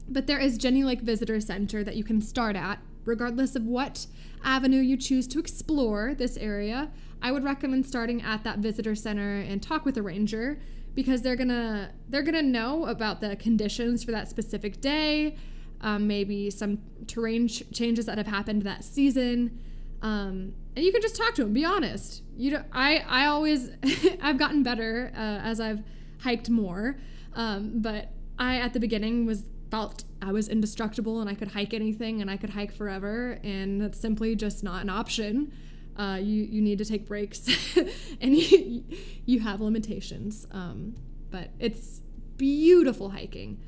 But 0.08 0.26
there 0.26 0.38
is 0.38 0.56
Jenny 0.56 0.82
Lake 0.82 1.02
Visitor 1.02 1.40
Center 1.40 1.84
that 1.84 1.94
you 1.94 2.04
can 2.04 2.22
start 2.22 2.56
at, 2.56 2.78
regardless 3.04 3.54
of 3.54 3.64
what 3.64 4.06
avenue 4.44 4.80
you 4.80 4.96
choose 4.96 5.26
to 5.28 5.38
explore 5.38 6.14
this 6.14 6.36
area. 6.36 6.90
I 7.20 7.32
would 7.32 7.44
recommend 7.44 7.86
starting 7.86 8.22
at 8.22 8.44
that 8.44 8.58
visitor 8.58 8.94
center 8.94 9.40
and 9.40 9.62
talk 9.62 9.84
with 9.84 9.96
a 9.96 10.02
ranger 10.02 10.58
because 10.94 11.22
they're 11.22 11.36
gonna 11.36 11.92
they're 12.08 12.22
gonna 12.22 12.42
know 12.42 12.86
about 12.86 13.20
the 13.20 13.36
conditions 13.36 14.02
for 14.02 14.10
that 14.12 14.28
specific 14.28 14.80
day, 14.80 15.36
um, 15.80 16.06
maybe 16.06 16.50
some 16.50 16.78
terrain 17.06 17.48
ch- 17.48 17.62
changes 17.72 18.06
that 18.06 18.18
have 18.18 18.26
happened 18.26 18.62
that 18.62 18.84
season, 18.84 19.60
um, 20.02 20.54
and 20.74 20.84
you 20.84 20.92
can 20.92 21.00
just 21.02 21.16
talk 21.16 21.34
to 21.34 21.44
them. 21.44 21.52
Be 21.52 21.64
honest. 21.64 22.22
You 22.36 22.52
know, 22.52 22.64
I 22.72 23.04
I 23.08 23.26
always 23.26 23.70
I've 24.22 24.38
gotten 24.38 24.62
better 24.62 25.12
uh, 25.14 25.18
as 25.18 25.60
I've 25.60 25.82
hiked 26.22 26.50
more, 26.50 26.98
um, 27.34 27.74
but 27.76 28.10
I 28.38 28.56
at 28.56 28.72
the 28.72 28.80
beginning 28.80 29.26
was 29.26 29.44
felt 29.70 30.04
I 30.20 30.32
was 30.32 30.48
indestructible 30.48 31.20
and 31.20 31.28
I 31.28 31.34
could 31.34 31.48
hike 31.48 31.74
anything 31.74 32.20
and 32.20 32.30
I 32.30 32.36
could 32.36 32.50
hike 32.50 32.72
forever, 32.72 33.38
and 33.42 33.80
that's 33.80 34.00
simply 34.00 34.34
just 34.34 34.62
not 34.62 34.82
an 34.82 34.90
option. 34.90 35.52
Uh, 35.96 36.18
you 36.20 36.44
you 36.44 36.60
need 36.60 36.78
to 36.78 36.84
take 36.84 37.06
breaks, 37.06 37.48
and 38.20 38.36
you 38.36 38.84
you 39.26 39.40
have 39.40 39.60
limitations. 39.60 40.46
Um, 40.50 40.94
but 41.30 41.50
it's 41.58 42.00
beautiful 42.36 43.10
hiking. 43.10 43.60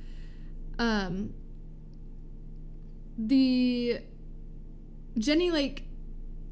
Um, 0.79 1.35
the 3.19 4.01
Jenny 5.19 5.51
Lake 5.51 5.85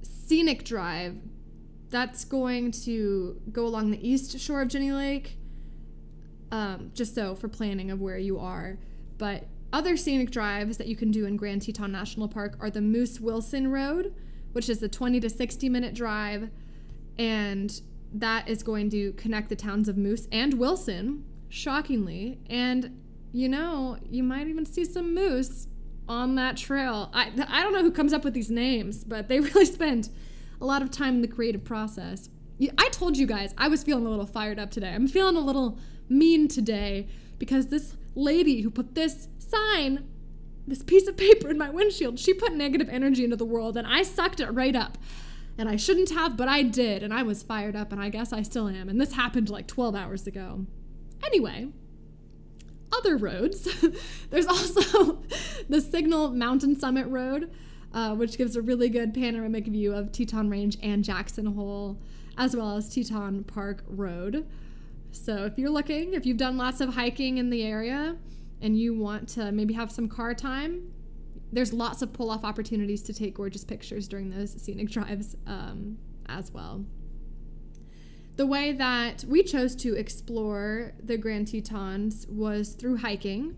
Scenic 0.02 0.64
Drive, 0.64 1.16
that's 1.90 2.24
going 2.24 2.70
to 2.72 3.40
go 3.50 3.66
along 3.66 3.90
the 3.90 4.08
east 4.08 4.38
shore 4.38 4.60
of 4.60 4.68
Jenny 4.68 4.92
Lake. 4.92 5.38
Um, 6.50 6.90
just 6.94 7.14
so 7.14 7.34
for 7.34 7.48
planning 7.48 7.90
of 7.90 8.00
where 8.00 8.18
you 8.18 8.38
are. 8.38 8.78
But 9.18 9.48
other 9.72 9.96
scenic 9.96 10.30
drives 10.30 10.78
that 10.78 10.86
you 10.86 10.96
can 10.96 11.10
do 11.10 11.26
in 11.26 11.36
Grand 11.36 11.62
Teton 11.62 11.92
National 11.92 12.28
Park 12.28 12.56
are 12.60 12.70
the 12.70 12.80
Moose 12.80 13.20
Wilson 13.20 13.70
Road, 13.70 14.14
which 14.52 14.68
is 14.68 14.78
the 14.78 14.88
20 14.88 15.20
to 15.20 15.28
60 15.28 15.68
minute 15.68 15.94
drive. 15.94 16.50
And 17.18 17.80
that 18.14 18.48
is 18.48 18.62
going 18.62 18.88
to 18.90 19.12
connect 19.12 19.50
the 19.50 19.56
towns 19.56 19.88
of 19.88 19.96
Moose 19.98 20.26
and 20.32 20.54
Wilson, 20.54 21.24
shockingly. 21.48 22.38
And, 22.48 23.02
you 23.32 23.48
know, 23.48 23.98
you 24.08 24.22
might 24.22 24.46
even 24.46 24.64
see 24.64 24.84
some 24.84 25.14
moose 25.14 25.66
on 26.08 26.36
that 26.36 26.56
trail. 26.56 27.10
I, 27.12 27.30
I 27.48 27.62
don't 27.62 27.72
know 27.72 27.82
who 27.82 27.92
comes 27.92 28.14
up 28.14 28.24
with 28.24 28.32
these 28.32 28.50
names, 28.50 29.04
but 29.04 29.28
they 29.28 29.40
really 29.40 29.66
spend 29.66 30.08
a 30.60 30.64
lot 30.64 30.80
of 30.80 30.90
time 30.90 31.16
in 31.16 31.22
the 31.22 31.28
creative 31.28 31.64
process. 31.64 32.30
I 32.78 32.88
told 32.88 33.16
you 33.16 33.26
guys 33.26 33.54
I 33.56 33.68
was 33.68 33.84
feeling 33.84 34.06
a 34.06 34.10
little 34.10 34.26
fired 34.26 34.58
up 34.58 34.70
today. 34.70 34.92
I'm 34.92 35.06
feeling 35.06 35.36
a 35.36 35.40
little 35.40 35.78
mean 36.08 36.48
today 36.48 37.06
because 37.38 37.68
this 37.68 37.94
lady 38.18 38.62
who 38.62 38.70
put 38.70 38.94
this 38.94 39.28
sign, 39.38 40.06
this 40.66 40.82
piece 40.82 41.08
of 41.08 41.16
paper 41.16 41.48
in 41.48 41.56
my 41.56 41.70
windshield, 41.70 42.18
she 42.18 42.34
put 42.34 42.52
negative 42.52 42.88
energy 42.90 43.24
into 43.24 43.36
the 43.36 43.44
world 43.44 43.76
and 43.76 43.86
I 43.86 44.02
sucked 44.02 44.40
it 44.40 44.50
right 44.50 44.76
up. 44.76 44.98
And 45.56 45.68
I 45.68 45.74
shouldn't 45.74 46.10
have, 46.10 46.36
but 46.36 46.48
I 46.48 46.62
did. 46.62 47.02
And 47.02 47.12
I 47.12 47.24
was 47.24 47.42
fired 47.42 47.74
up, 47.74 47.90
and 47.90 48.00
I 48.00 48.10
guess 48.10 48.32
I 48.32 48.42
still 48.42 48.68
am. 48.68 48.88
And 48.88 49.00
this 49.00 49.14
happened 49.14 49.50
like 49.50 49.66
12 49.66 49.96
hours 49.96 50.28
ago. 50.28 50.66
Anyway, 51.24 51.66
other 52.96 53.16
roads. 53.16 53.68
There's 54.30 54.46
also 54.46 55.20
the 55.68 55.80
Signal 55.80 56.30
Mountain 56.30 56.78
Summit 56.78 57.08
Road, 57.08 57.50
uh, 57.92 58.14
which 58.14 58.38
gives 58.38 58.54
a 58.54 58.62
really 58.62 58.88
good 58.88 59.12
panoramic 59.12 59.66
view 59.66 59.92
of 59.92 60.12
Teton 60.12 60.48
Range 60.48 60.76
and 60.80 61.02
Jackson 61.02 61.46
Hole, 61.46 61.98
as 62.36 62.54
well 62.54 62.76
as 62.76 62.88
Teton 62.94 63.42
Park 63.42 63.82
Road. 63.88 64.46
So 65.12 65.44
if 65.44 65.58
you're 65.58 65.70
looking, 65.70 66.14
if 66.14 66.26
you've 66.26 66.36
done 66.36 66.56
lots 66.56 66.80
of 66.80 66.94
hiking 66.94 67.38
in 67.38 67.50
the 67.50 67.62
area 67.62 68.16
and 68.60 68.78
you 68.78 68.94
want 68.94 69.28
to 69.30 69.52
maybe 69.52 69.74
have 69.74 69.90
some 69.90 70.08
car 70.08 70.34
time, 70.34 70.92
there's 71.52 71.72
lots 71.72 72.02
of 72.02 72.12
pull 72.12 72.30
off 72.30 72.44
opportunities 72.44 73.02
to 73.02 73.14
take 73.14 73.34
gorgeous 73.34 73.64
pictures 73.64 74.06
during 74.08 74.30
those 74.30 74.60
scenic 74.60 74.90
drives 74.90 75.36
um, 75.46 75.98
as 76.26 76.52
well. 76.52 76.84
The 78.36 78.46
way 78.46 78.72
that 78.72 79.24
we 79.26 79.42
chose 79.42 79.74
to 79.76 79.94
explore 79.94 80.92
the 81.02 81.16
Grand 81.16 81.48
Tetons 81.48 82.26
was 82.28 82.74
through 82.74 82.98
hiking. 82.98 83.56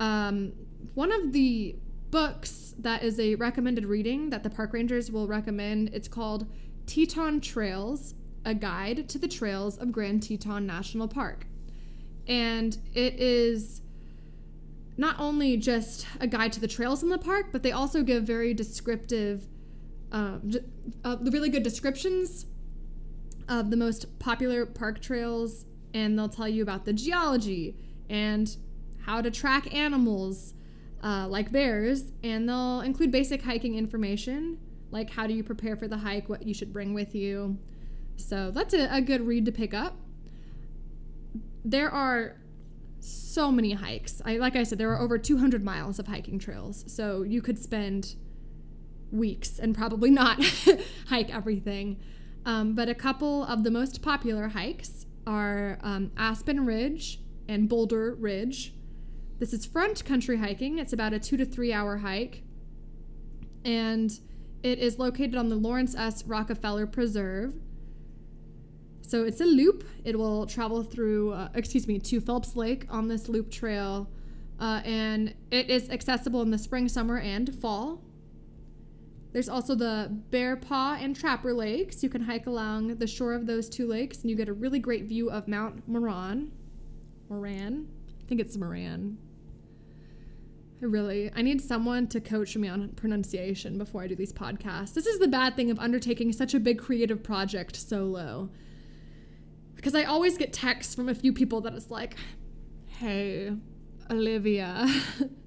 Um, 0.00 0.52
one 0.94 1.12
of 1.12 1.32
the 1.32 1.76
books 2.10 2.74
that 2.78 3.04
is 3.04 3.20
a 3.20 3.36
recommended 3.36 3.86
reading 3.86 4.30
that 4.30 4.42
the 4.42 4.50
park 4.50 4.72
rangers 4.72 5.12
will 5.12 5.28
recommend, 5.28 5.90
it's 5.92 6.08
called 6.08 6.46
Teton 6.86 7.40
Trails 7.40 8.14
a 8.44 8.54
guide 8.54 9.08
to 9.08 9.18
the 9.18 9.28
trails 9.28 9.76
of 9.78 9.92
Grand 9.92 10.22
Teton 10.22 10.66
National 10.66 11.08
Park. 11.08 11.46
And 12.26 12.76
it 12.94 13.14
is 13.14 13.80
not 14.96 15.18
only 15.18 15.56
just 15.56 16.06
a 16.20 16.26
guide 16.26 16.52
to 16.52 16.60
the 16.60 16.68
trails 16.68 17.02
in 17.02 17.08
the 17.08 17.18
park, 17.18 17.46
but 17.52 17.62
they 17.62 17.72
also 17.72 18.02
give 18.02 18.24
very 18.24 18.54
descriptive, 18.54 19.46
uh, 20.12 20.38
uh, 21.04 21.16
really 21.22 21.48
good 21.48 21.62
descriptions 21.62 22.46
of 23.48 23.70
the 23.70 23.76
most 23.76 24.18
popular 24.18 24.64
park 24.64 25.00
trails, 25.00 25.66
and 25.92 26.18
they'll 26.18 26.28
tell 26.28 26.48
you 26.48 26.62
about 26.62 26.84
the 26.84 26.92
geology 26.92 27.76
and 28.08 28.56
how 29.04 29.20
to 29.20 29.30
track 29.30 29.74
animals 29.74 30.54
uh, 31.02 31.26
like 31.28 31.52
bears, 31.52 32.12
and 32.22 32.48
they'll 32.48 32.80
include 32.80 33.10
basic 33.10 33.42
hiking 33.42 33.74
information 33.74 34.58
like 34.94 35.10
how 35.10 35.26
do 35.26 35.34
you 35.34 35.42
prepare 35.42 35.76
for 35.76 35.88
the 35.88 35.98
hike, 35.98 36.28
what 36.28 36.46
you 36.46 36.54
should 36.54 36.72
bring 36.72 36.94
with 36.94 37.14
you, 37.16 37.58
so 38.16 38.50
that's 38.50 38.74
a, 38.74 38.88
a 38.90 39.00
good 39.00 39.26
read 39.26 39.44
to 39.46 39.52
pick 39.52 39.74
up. 39.74 39.96
There 41.64 41.90
are 41.90 42.36
so 43.00 43.52
many 43.52 43.72
hikes. 43.72 44.22
I 44.24 44.36
like 44.36 44.56
I 44.56 44.62
said, 44.62 44.78
there 44.78 44.90
are 44.92 45.00
over 45.00 45.18
200 45.18 45.64
miles 45.64 45.98
of 45.98 46.06
hiking 46.06 46.38
trails. 46.38 46.84
So 46.86 47.22
you 47.22 47.42
could 47.42 47.58
spend 47.58 48.16
weeks 49.10 49.58
and 49.58 49.74
probably 49.74 50.10
not 50.10 50.42
hike 51.08 51.34
everything. 51.34 52.00
Um, 52.46 52.74
but 52.74 52.88
a 52.88 52.94
couple 52.94 53.44
of 53.44 53.64
the 53.64 53.70
most 53.70 54.02
popular 54.02 54.48
hikes 54.48 55.06
are 55.26 55.78
um, 55.82 56.10
Aspen 56.16 56.66
Ridge 56.66 57.20
and 57.48 57.68
Boulder 57.68 58.14
Ridge. 58.14 58.74
This 59.38 59.52
is 59.52 59.66
front 59.66 60.04
country 60.04 60.38
hiking. 60.38 60.78
It's 60.78 60.92
about 60.92 61.12
a 61.12 61.18
two 61.18 61.36
to 61.36 61.44
three 61.44 61.72
hour 61.72 61.98
hike. 61.98 62.42
And 63.64 64.18
it 64.62 64.78
is 64.78 64.98
located 64.98 65.34
on 65.34 65.48
the 65.48 65.56
Laurance 65.56 65.94
S. 65.94 66.24
Rockefeller 66.24 66.86
Preserve. 66.86 67.54
So 69.06 69.24
it's 69.24 69.40
a 69.40 69.46
loop. 69.46 69.84
It 70.04 70.18
will 70.18 70.46
travel 70.46 70.82
through, 70.82 71.32
uh, 71.32 71.48
excuse 71.54 71.86
me, 71.86 71.98
to 71.98 72.20
Phelps 72.20 72.56
Lake 72.56 72.86
on 72.88 73.08
this 73.08 73.28
loop 73.28 73.50
trail. 73.50 74.08
Uh, 74.58 74.80
and 74.84 75.34
it 75.50 75.68
is 75.68 75.90
accessible 75.90 76.42
in 76.42 76.50
the 76.50 76.58
spring, 76.58 76.88
summer, 76.88 77.18
and 77.18 77.54
fall. 77.54 78.00
There's 79.32 79.48
also 79.48 79.74
the 79.74 80.16
Bear 80.30 80.56
Paw 80.56 80.96
and 81.00 81.14
Trapper 81.14 81.52
Lakes. 81.52 82.02
You 82.02 82.08
can 82.08 82.22
hike 82.22 82.46
along 82.46 82.96
the 82.96 83.06
shore 83.06 83.34
of 83.34 83.46
those 83.46 83.68
two 83.68 83.86
lakes 83.86 84.20
and 84.20 84.30
you 84.30 84.36
get 84.36 84.48
a 84.48 84.52
really 84.52 84.78
great 84.78 85.06
view 85.06 85.28
of 85.28 85.48
Mount 85.48 85.86
Moran. 85.88 86.52
Moran? 87.28 87.88
I 88.22 88.28
think 88.28 88.40
it's 88.40 88.56
Moran. 88.56 89.18
I 90.80 90.86
really, 90.86 91.32
I 91.34 91.42
need 91.42 91.60
someone 91.60 92.06
to 92.08 92.20
coach 92.20 92.56
me 92.56 92.68
on 92.68 92.90
pronunciation 92.90 93.76
before 93.76 94.02
I 94.02 94.06
do 94.06 94.14
these 94.14 94.32
podcasts. 94.32 94.94
This 94.94 95.06
is 95.06 95.18
the 95.18 95.28
bad 95.28 95.56
thing 95.56 95.70
of 95.70 95.80
undertaking 95.80 96.32
such 96.32 96.54
a 96.54 96.60
big 96.60 96.78
creative 96.78 97.22
project 97.22 97.74
solo. 97.74 98.50
Because 99.84 99.94
I 99.94 100.04
always 100.04 100.38
get 100.38 100.54
texts 100.54 100.94
from 100.94 101.10
a 101.10 101.14
few 101.14 101.30
people 101.30 101.60
that 101.60 101.74
it's 101.74 101.90
like, 101.90 102.16
hey, 102.86 103.52
Olivia, 104.10 104.88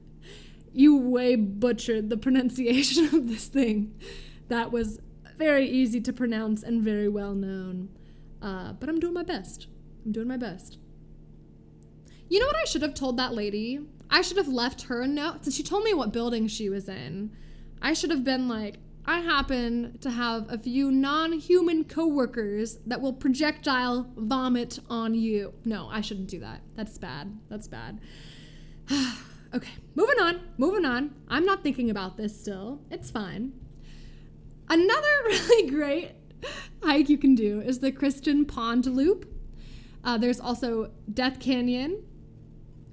you 0.71 0.95
way 0.95 1.35
butchered 1.35 2.11
the 2.11 2.17
pronunciation 2.17 3.05
of 3.05 3.27
this 3.27 3.47
thing. 3.47 3.99
That 4.49 4.71
was 4.71 4.99
very 5.39 5.67
easy 5.67 5.99
to 6.01 6.13
pronounce 6.13 6.61
and 6.61 6.83
very 6.83 7.09
well 7.09 7.33
known. 7.33 7.89
Uh, 8.39 8.73
but 8.73 8.89
I'm 8.89 8.99
doing 8.99 9.15
my 9.15 9.23
best. 9.23 9.69
I'm 10.05 10.11
doing 10.11 10.27
my 10.27 10.37
best. 10.37 10.77
You 12.29 12.39
know 12.39 12.45
what 12.45 12.57
I 12.57 12.65
should 12.65 12.83
have 12.83 12.93
told 12.93 13.17
that 13.17 13.33
lady? 13.33 13.79
I 14.11 14.21
should 14.21 14.37
have 14.37 14.47
left 14.47 14.83
her 14.83 15.01
a 15.01 15.07
note 15.07 15.45
since 15.45 15.55
she 15.55 15.63
told 15.63 15.83
me 15.83 15.95
what 15.95 16.13
building 16.13 16.47
she 16.47 16.69
was 16.69 16.87
in. 16.87 17.35
I 17.81 17.93
should 17.93 18.11
have 18.11 18.23
been 18.23 18.47
like, 18.47 18.75
I 19.09 19.21
happen 19.21 19.97
to 20.01 20.11
have 20.11 20.51
a 20.51 20.57
few 20.57 20.91
non 20.91 21.31
human 21.31 21.85
coworkers 21.85 22.79
that 22.85 22.99
will 22.99 23.13
projectile 23.13 24.11
vomit 24.17 24.79
on 24.89 25.15
you. 25.15 25.53
No, 25.63 25.87
I 25.89 26.01
shouldn't 26.01 26.27
do 26.27 26.41
that. 26.41 26.61
That's 26.75 26.97
bad. 26.97 27.39
That's 27.49 27.69
bad. 27.69 28.01
okay, 29.53 29.71
moving 29.95 30.19
on. 30.19 30.41
Moving 30.57 30.83
on. 30.83 31.15
I'm 31.29 31.45
not 31.45 31.63
thinking 31.63 31.89
about 31.89 32.17
this 32.17 32.37
still. 32.37 32.81
It's 32.91 33.09
fine. 33.09 33.53
Another 34.69 35.07
really 35.25 35.69
great 35.69 36.11
hike 36.83 37.07
you 37.07 37.17
can 37.17 37.33
do 37.33 37.61
is 37.61 37.79
the 37.79 37.93
Christian 37.93 38.43
Pond 38.43 38.85
Loop. 38.87 39.33
Uh, 40.03 40.17
there's 40.17 40.41
also 40.41 40.91
Death 41.13 41.39
Canyon. 41.39 42.03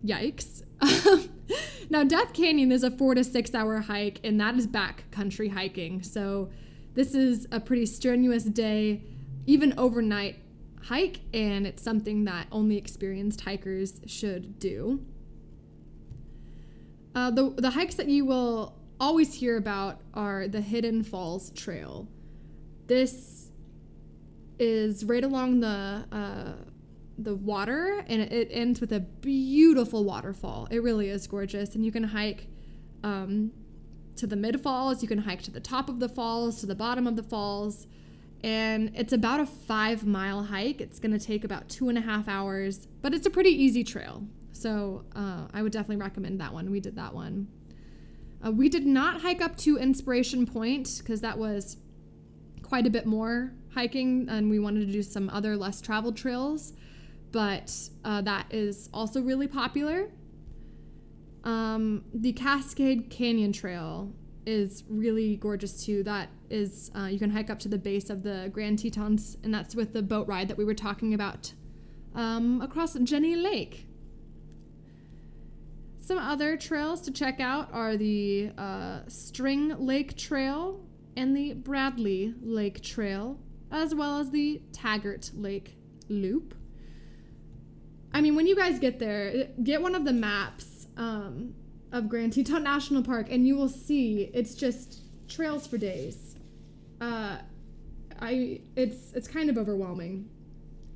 Yikes. 0.04 0.62
now, 1.90 2.04
Death 2.04 2.32
Canyon 2.32 2.72
is 2.72 2.82
a 2.82 2.90
four 2.90 3.14
to 3.14 3.24
six 3.24 3.54
hour 3.54 3.80
hike, 3.80 4.20
and 4.24 4.40
that 4.40 4.56
is 4.56 4.66
backcountry 4.66 5.52
hiking. 5.52 6.02
So, 6.02 6.50
this 6.94 7.14
is 7.14 7.46
a 7.50 7.60
pretty 7.60 7.86
strenuous 7.86 8.44
day, 8.44 9.02
even 9.46 9.74
overnight 9.78 10.36
hike, 10.84 11.20
and 11.32 11.66
it's 11.66 11.82
something 11.82 12.24
that 12.24 12.46
only 12.52 12.76
experienced 12.76 13.40
hikers 13.42 14.00
should 14.06 14.58
do. 14.58 15.00
Uh, 17.14 17.30
the, 17.30 17.50
the 17.56 17.70
hikes 17.70 17.94
that 17.94 18.08
you 18.08 18.24
will 18.24 18.74
always 19.00 19.34
hear 19.34 19.56
about 19.56 20.00
are 20.14 20.48
the 20.48 20.60
Hidden 20.60 21.04
Falls 21.04 21.50
Trail. 21.50 22.08
This 22.86 23.50
is 24.58 25.04
right 25.04 25.24
along 25.24 25.60
the 25.60 26.04
uh, 26.12 26.52
the 27.18 27.34
water 27.34 28.04
and 28.08 28.20
it 28.20 28.48
ends 28.50 28.80
with 28.80 28.92
a 28.92 29.00
beautiful 29.00 30.04
waterfall. 30.04 30.68
It 30.70 30.82
really 30.82 31.08
is 31.08 31.26
gorgeous. 31.26 31.74
And 31.74 31.84
you 31.84 31.92
can 31.92 32.04
hike 32.04 32.48
um, 33.02 33.52
to 34.16 34.26
the 34.26 34.36
mid 34.36 34.60
falls, 34.60 35.02
you 35.02 35.08
can 35.08 35.18
hike 35.18 35.42
to 35.42 35.50
the 35.50 35.60
top 35.60 35.88
of 35.88 36.00
the 36.00 36.08
falls, 36.08 36.60
to 36.60 36.66
the 36.66 36.74
bottom 36.74 37.06
of 37.06 37.16
the 37.16 37.22
falls. 37.22 37.86
And 38.42 38.92
it's 38.94 39.12
about 39.12 39.40
a 39.40 39.46
five 39.46 40.04
mile 40.04 40.44
hike. 40.44 40.80
It's 40.80 40.98
going 40.98 41.18
to 41.18 41.24
take 41.24 41.44
about 41.44 41.68
two 41.68 41.88
and 41.88 41.96
a 41.96 42.00
half 42.00 42.28
hours, 42.28 42.88
but 43.00 43.14
it's 43.14 43.26
a 43.26 43.30
pretty 43.30 43.50
easy 43.50 43.84
trail. 43.84 44.26
So 44.52 45.04
uh, 45.16 45.46
I 45.52 45.62
would 45.62 45.72
definitely 45.72 45.96
recommend 45.96 46.40
that 46.40 46.52
one. 46.52 46.70
We 46.70 46.80
did 46.80 46.96
that 46.96 47.14
one. 47.14 47.48
Uh, 48.44 48.50
we 48.52 48.68
did 48.68 48.86
not 48.86 49.22
hike 49.22 49.40
up 49.40 49.56
to 49.58 49.78
Inspiration 49.78 50.46
Point 50.46 50.98
because 50.98 51.22
that 51.22 51.38
was 51.38 51.78
quite 52.62 52.86
a 52.86 52.90
bit 52.90 53.06
more 53.06 53.52
hiking, 53.74 54.28
and 54.28 54.50
we 54.50 54.58
wanted 54.58 54.86
to 54.86 54.92
do 54.92 55.02
some 55.02 55.30
other 55.30 55.56
less 55.56 55.80
traveled 55.80 56.16
trails 56.16 56.74
but 57.34 57.76
uh, 58.04 58.20
that 58.20 58.46
is 58.50 58.88
also 58.94 59.20
really 59.20 59.48
popular. 59.48 60.08
Um, 61.42 62.04
the 62.14 62.32
Cascade 62.32 63.10
Canyon 63.10 63.52
Trail 63.52 64.12
is 64.46 64.84
really 64.88 65.34
gorgeous 65.34 65.84
too. 65.84 66.04
That 66.04 66.28
is, 66.48 66.92
uh, 66.96 67.06
you 67.06 67.18
can 67.18 67.30
hike 67.30 67.50
up 67.50 67.58
to 67.60 67.68
the 67.68 67.76
base 67.76 68.08
of 68.08 68.22
the 68.22 68.50
Grand 68.52 68.78
Tetons, 68.78 69.36
and 69.42 69.52
that's 69.52 69.74
with 69.74 69.92
the 69.92 70.00
boat 70.00 70.28
ride 70.28 70.46
that 70.46 70.56
we 70.56 70.64
were 70.64 70.74
talking 70.74 71.12
about 71.12 71.52
um, 72.14 72.60
across 72.60 72.94
Jenny 73.00 73.34
Lake. 73.34 73.88
Some 75.98 76.18
other 76.18 76.56
trails 76.56 77.00
to 77.00 77.10
check 77.10 77.40
out 77.40 77.68
are 77.72 77.96
the 77.96 78.52
uh, 78.56 79.00
String 79.08 79.74
Lake 79.84 80.16
Trail 80.16 80.80
and 81.16 81.36
the 81.36 81.54
Bradley 81.54 82.32
Lake 82.40 82.80
Trail, 82.80 83.40
as 83.72 83.92
well 83.92 84.20
as 84.20 84.30
the 84.30 84.62
Taggart 84.72 85.32
Lake 85.34 85.76
Loop. 86.08 86.54
I 88.14 88.20
mean, 88.20 88.36
when 88.36 88.46
you 88.46 88.54
guys 88.54 88.78
get 88.78 89.00
there, 89.00 89.48
get 89.64 89.82
one 89.82 89.96
of 89.96 90.04
the 90.04 90.12
maps 90.12 90.86
um, 90.96 91.52
of 91.90 92.08
Grand 92.08 92.32
Teton 92.32 92.62
National 92.62 93.02
Park, 93.02 93.26
and 93.28 93.46
you 93.46 93.56
will 93.56 93.68
see 93.68 94.30
it's 94.32 94.54
just 94.54 95.02
trails 95.28 95.66
for 95.66 95.78
days. 95.78 96.36
Uh, 97.00 97.38
I 98.20 98.60
it's 98.76 99.12
it's 99.14 99.26
kind 99.26 99.50
of 99.50 99.58
overwhelming, 99.58 100.30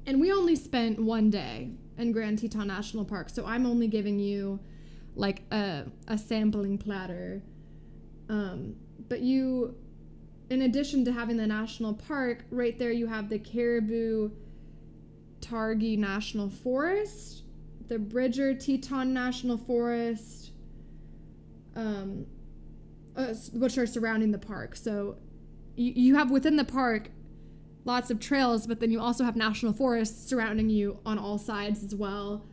and 0.06 0.20
we 0.20 0.32
only 0.32 0.54
spent 0.54 1.00
one 1.00 1.28
day 1.28 1.72
in 1.98 2.12
Grand 2.12 2.38
Teton 2.38 2.68
National 2.68 3.04
Park, 3.04 3.30
so 3.30 3.44
I'm 3.44 3.66
only 3.66 3.88
giving 3.88 4.20
you 4.20 4.60
like 5.16 5.42
a 5.50 5.86
a 6.06 6.16
sampling 6.16 6.78
platter. 6.78 7.42
Um, 8.28 8.76
but 9.08 9.22
you, 9.22 9.74
in 10.50 10.62
addition 10.62 11.04
to 11.06 11.12
having 11.12 11.36
the 11.36 11.48
national 11.48 11.94
park, 11.94 12.44
right 12.52 12.78
there 12.78 12.92
you 12.92 13.08
have 13.08 13.28
the 13.28 13.40
Caribou 13.40 14.30
Targhee 15.40 15.98
National 15.98 16.48
Forest, 16.48 17.44
the 17.88 17.98
Bridger 17.98 18.54
Teton 18.54 19.12
National 19.12 19.56
Forest, 19.56 20.52
um, 21.74 22.26
uh, 23.16 23.34
which 23.54 23.78
are 23.78 23.86
surrounding 23.86 24.30
the 24.30 24.38
park. 24.38 24.76
So 24.76 25.16
you, 25.76 25.92
you 25.94 26.14
have 26.16 26.30
within 26.30 26.56
the 26.56 26.64
park 26.64 27.10
lots 27.84 28.10
of 28.10 28.20
trails, 28.20 28.66
but 28.66 28.80
then 28.80 28.90
you 28.90 29.00
also 29.00 29.24
have 29.24 29.34
national 29.34 29.72
forests 29.72 30.28
surrounding 30.28 30.68
you 30.68 30.98
on 31.06 31.18
all 31.18 31.38
sides 31.38 31.82
as 31.82 31.94
well. 31.94 32.44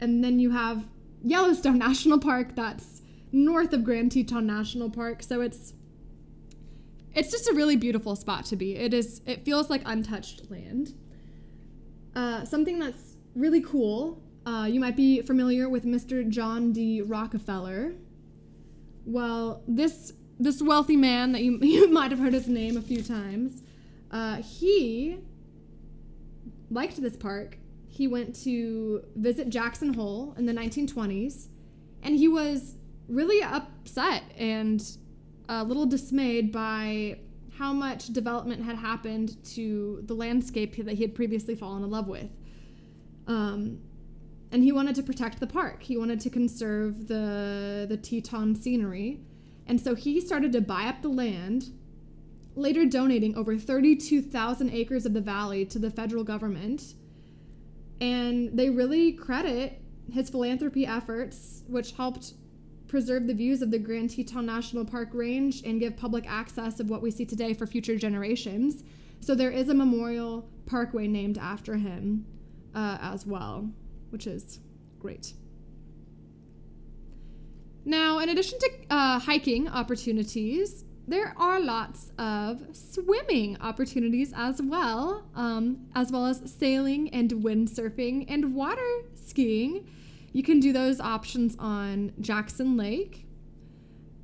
And 0.00 0.22
then 0.22 0.38
you 0.38 0.50
have 0.50 0.86
Yellowstone 1.22 1.78
National 1.88 2.18
Park 2.18 2.54
that's 2.54 3.02
north 3.32 3.72
of 3.72 3.84
Grand 3.84 4.12
Teton 4.12 4.46
National 4.46 4.88
Park. 4.88 5.22
So 5.22 5.40
it's 5.40 5.74
it's 7.14 7.30
just 7.30 7.48
a 7.48 7.54
really 7.54 7.76
beautiful 7.76 8.16
spot 8.16 8.44
to 8.46 8.56
be. 8.56 8.76
It 8.76 8.94
is 8.94 9.20
it 9.26 9.44
feels 9.44 9.70
like 9.70 9.82
untouched 9.84 10.50
land. 10.50 10.94
Uh, 12.14 12.44
something 12.44 12.78
that's 12.78 13.16
really 13.34 13.60
cool. 13.60 14.22
Uh, 14.46 14.68
you 14.70 14.78
might 14.78 14.96
be 14.96 15.22
familiar 15.22 15.68
with 15.68 15.84
Mr. 15.84 16.28
John 16.28 16.72
D. 16.72 17.00
Rockefeller. 17.00 17.94
Well, 19.04 19.62
this 19.66 20.12
this 20.38 20.60
wealthy 20.60 20.96
man 20.96 21.32
that 21.32 21.42
you, 21.42 21.58
you 21.62 21.88
might 21.90 22.10
have 22.10 22.20
heard 22.20 22.32
his 22.32 22.48
name 22.48 22.76
a 22.76 22.82
few 22.82 23.02
times, 23.02 23.62
uh, 24.10 24.36
he 24.36 25.18
liked 26.70 27.00
this 27.00 27.16
park. 27.16 27.58
He 27.88 28.08
went 28.08 28.34
to 28.42 29.04
visit 29.14 29.48
Jackson 29.48 29.94
Hole 29.94 30.34
in 30.36 30.46
the 30.46 30.52
1920s, 30.52 31.46
and 32.02 32.16
he 32.16 32.26
was 32.26 32.76
really 33.08 33.42
upset 33.42 34.24
and 34.36 34.82
a 35.48 35.62
little 35.62 35.86
dismayed 35.86 36.50
by 36.50 37.18
how 37.56 37.72
much 37.72 38.08
development 38.08 38.64
had 38.64 38.76
happened 38.76 39.42
to 39.44 40.02
the 40.06 40.14
landscape 40.14 40.76
that 40.84 40.94
he 40.94 41.02
had 41.02 41.14
previously 41.14 41.54
fallen 41.54 41.84
in 41.84 41.90
love 41.90 42.08
with. 42.08 42.28
Um, 43.26 43.80
and 44.50 44.62
he 44.62 44.72
wanted 44.72 44.94
to 44.96 45.02
protect 45.02 45.40
the 45.40 45.46
park. 45.46 45.82
He 45.82 45.96
wanted 45.96 46.20
to 46.20 46.30
conserve 46.30 47.08
the 47.08 47.86
the 47.88 47.96
Teton 47.96 48.54
scenery, 48.54 49.20
and 49.66 49.80
so 49.80 49.94
he 49.94 50.20
started 50.20 50.52
to 50.52 50.60
buy 50.60 50.84
up 50.84 51.02
the 51.02 51.08
land. 51.08 51.70
Later, 52.56 52.86
donating 52.86 53.34
over 53.36 53.58
32,000 53.58 54.70
acres 54.70 55.06
of 55.06 55.12
the 55.12 55.20
valley 55.20 55.64
to 55.66 55.78
the 55.80 55.90
federal 55.90 56.22
government, 56.22 56.94
and 58.00 58.56
they 58.56 58.70
really 58.70 59.12
credit 59.12 59.80
his 60.12 60.30
philanthropy 60.30 60.86
efforts, 60.86 61.64
which 61.66 61.92
helped 61.92 62.34
preserve 62.88 63.26
the 63.26 63.34
views 63.34 63.62
of 63.62 63.70
the 63.70 63.78
Grand 63.78 64.10
Teton 64.10 64.46
National 64.46 64.84
Park 64.84 65.10
range 65.12 65.62
and 65.64 65.80
give 65.80 65.96
public 65.96 66.24
access 66.28 66.80
of 66.80 66.90
what 66.90 67.02
we 67.02 67.10
see 67.10 67.24
today 67.24 67.54
for 67.54 67.66
future 67.66 67.96
generations. 67.96 68.84
So 69.20 69.34
there 69.34 69.50
is 69.50 69.68
a 69.68 69.74
memorial 69.74 70.48
parkway 70.66 71.06
named 71.06 71.38
after 71.38 71.76
him 71.76 72.26
uh, 72.74 72.98
as 73.00 73.26
well, 73.26 73.70
which 74.10 74.26
is 74.26 74.60
great. 74.98 75.34
Now, 77.84 78.18
in 78.18 78.28
addition 78.30 78.58
to 78.60 78.70
uh, 78.90 79.18
hiking 79.18 79.68
opportunities, 79.68 80.84
there 81.06 81.34
are 81.36 81.60
lots 81.60 82.12
of 82.18 82.62
swimming 82.72 83.58
opportunities 83.60 84.32
as 84.34 84.62
well, 84.62 85.26
um, 85.34 85.86
as 85.94 86.10
well 86.10 86.24
as 86.24 86.40
sailing 86.50 87.10
and 87.10 87.30
windsurfing 87.30 88.24
and 88.28 88.54
water 88.54 89.02
skiing. 89.14 89.86
You 90.34 90.42
can 90.42 90.58
do 90.58 90.72
those 90.72 90.98
options 91.00 91.54
on 91.60 92.12
Jackson 92.20 92.76
Lake. 92.76 93.24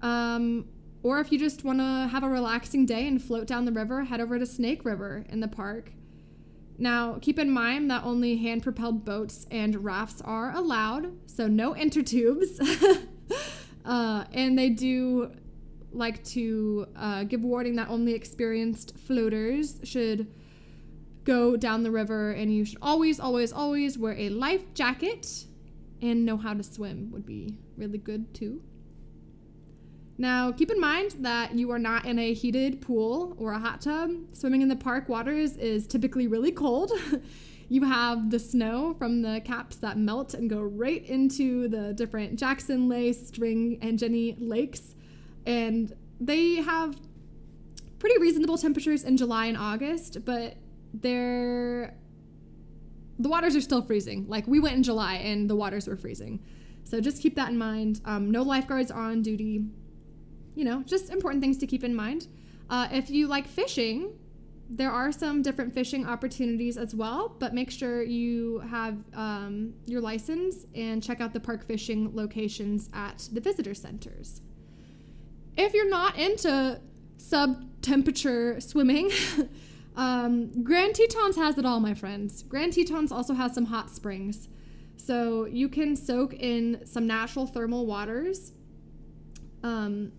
Um, 0.02 0.66
or 1.04 1.20
if 1.20 1.30
you 1.30 1.38
just 1.38 1.62
want 1.62 1.78
to 1.78 2.08
have 2.10 2.24
a 2.24 2.28
relaxing 2.28 2.84
day 2.84 3.06
and 3.06 3.22
float 3.22 3.46
down 3.46 3.64
the 3.64 3.70
river, 3.70 4.02
head 4.02 4.20
over 4.20 4.36
to 4.36 4.44
Snake 4.44 4.84
River 4.84 5.24
in 5.28 5.38
the 5.38 5.46
park. 5.46 5.92
Now, 6.78 7.18
keep 7.22 7.38
in 7.38 7.48
mind 7.48 7.92
that 7.92 8.02
only 8.02 8.38
hand 8.38 8.64
propelled 8.64 9.04
boats 9.04 9.46
and 9.52 9.84
rafts 9.84 10.20
are 10.22 10.52
allowed, 10.52 11.12
so 11.30 11.46
no 11.46 11.74
intertubes. 11.74 12.58
uh, 13.84 14.24
and 14.32 14.58
they 14.58 14.68
do 14.68 15.30
like 15.92 16.24
to 16.24 16.88
uh, 16.96 17.22
give 17.22 17.42
warning 17.42 17.76
that 17.76 17.88
only 17.88 18.14
experienced 18.14 18.98
floaters 18.98 19.78
should 19.84 20.26
go 21.22 21.56
down 21.56 21.84
the 21.84 21.90
river, 21.92 22.32
and 22.32 22.52
you 22.52 22.64
should 22.64 22.78
always, 22.82 23.20
always, 23.20 23.52
always 23.52 23.96
wear 23.96 24.14
a 24.18 24.28
life 24.30 24.74
jacket 24.74 25.46
and 26.02 26.24
know 26.24 26.36
how 26.36 26.54
to 26.54 26.62
swim, 26.62 27.10
would 27.12 27.26
be 27.26 27.58
really 27.76 27.98
good 27.98 28.32
too. 28.34 28.62
Now, 30.18 30.52
keep 30.52 30.70
in 30.70 30.78
mind 30.78 31.16
that 31.20 31.54
you 31.54 31.70
are 31.70 31.78
not 31.78 32.04
in 32.04 32.18
a 32.18 32.34
heated 32.34 32.82
pool 32.82 33.34
or 33.38 33.52
a 33.52 33.58
hot 33.58 33.80
tub. 33.80 34.10
Swimming 34.34 34.60
in 34.60 34.68
the 34.68 34.76
park 34.76 35.08
waters 35.08 35.56
is 35.56 35.86
typically 35.86 36.26
really 36.26 36.52
cold. 36.52 36.92
you 37.70 37.84
have 37.84 38.30
the 38.30 38.38
snow 38.38 38.94
from 38.98 39.22
the 39.22 39.40
caps 39.46 39.76
that 39.76 39.96
melt 39.96 40.34
and 40.34 40.50
go 40.50 40.60
right 40.60 41.02
into 41.06 41.68
the 41.68 41.94
different 41.94 42.38
Jackson 42.38 42.86
Lake, 42.86 43.16
String, 43.16 43.78
and 43.80 43.98
Jenny 43.98 44.36
lakes. 44.38 44.94
And 45.46 45.96
they 46.20 46.56
have 46.56 47.00
pretty 47.98 48.20
reasonable 48.20 48.58
temperatures 48.58 49.04
in 49.04 49.16
July 49.16 49.46
and 49.46 49.56
August, 49.56 50.24
but 50.26 50.56
they're 50.92 51.94
the 53.20 53.28
waters 53.28 53.54
are 53.54 53.60
still 53.60 53.82
freezing. 53.82 54.26
Like 54.28 54.46
we 54.46 54.58
went 54.58 54.76
in 54.76 54.82
July 54.82 55.14
and 55.14 55.48
the 55.48 55.56
waters 55.56 55.86
were 55.86 55.96
freezing. 55.96 56.40
So 56.84 57.00
just 57.00 57.22
keep 57.22 57.36
that 57.36 57.50
in 57.50 57.58
mind. 57.58 58.00
Um, 58.04 58.30
no 58.30 58.42
lifeguards 58.42 58.90
are 58.90 59.02
on 59.02 59.22
duty 59.22 59.64
you 60.54 60.64
know, 60.64 60.82
just 60.82 61.10
important 61.10 61.42
things 61.42 61.56
to 61.58 61.66
keep 61.66 61.84
in 61.84 61.94
mind. 61.94 62.26
Uh, 62.68 62.88
if 62.92 63.10
you 63.10 63.26
like 63.26 63.46
fishing, 63.46 64.12
there 64.68 64.90
are 64.90 65.10
some 65.10 65.42
different 65.42 65.74
fishing 65.74 66.06
opportunities 66.06 66.76
as 66.76 66.94
well, 66.94 67.34
but 67.38 67.54
make 67.54 67.70
sure 67.70 68.02
you 68.02 68.60
have 68.70 68.98
um, 69.14 69.74
your 69.86 70.00
license 70.00 70.66
and 70.74 71.02
check 71.02 71.20
out 71.20 71.32
the 71.32 71.40
park 71.40 71.66
fishing 71.66 72.14
locations 72.14 72.88
at 72.92 73.28
the 73.32 73.40
visitor 73.40 73.74
centers. 73.74 74.42
If 75.56 75.74
you're 75.74 75.88
not 75.88 76.16
into 76.16 76.80
sub 77.16 77.64
temperature 77.82 78.60
swimming, 78.60 79.10
um, 79.96 80.62
Grand 80.62 80.94
Tetons 80.94 81.36
has 81.36 81.58
it 81.58 81.66
all, 81.66 81.80
my 81.80 81.94
friends. 81.94 82.42
Grand 82.42 82.72
Tetons 82.72 83.12
also 83.12 83.34
has 83.34 83.54
some 83.54 83.66
hot 83.66 83.90
springs. 83.90 84.48
So 84.96 85.46
you 85.46 85.68
can 85.68 85.96
soak 85.96 86.34
in 86.34 86.82
some 86.84 87.06
natural 87.06 87.46
thermal 87.46 87.86
waters. 87.86 88.52
Um, 89.62 90.12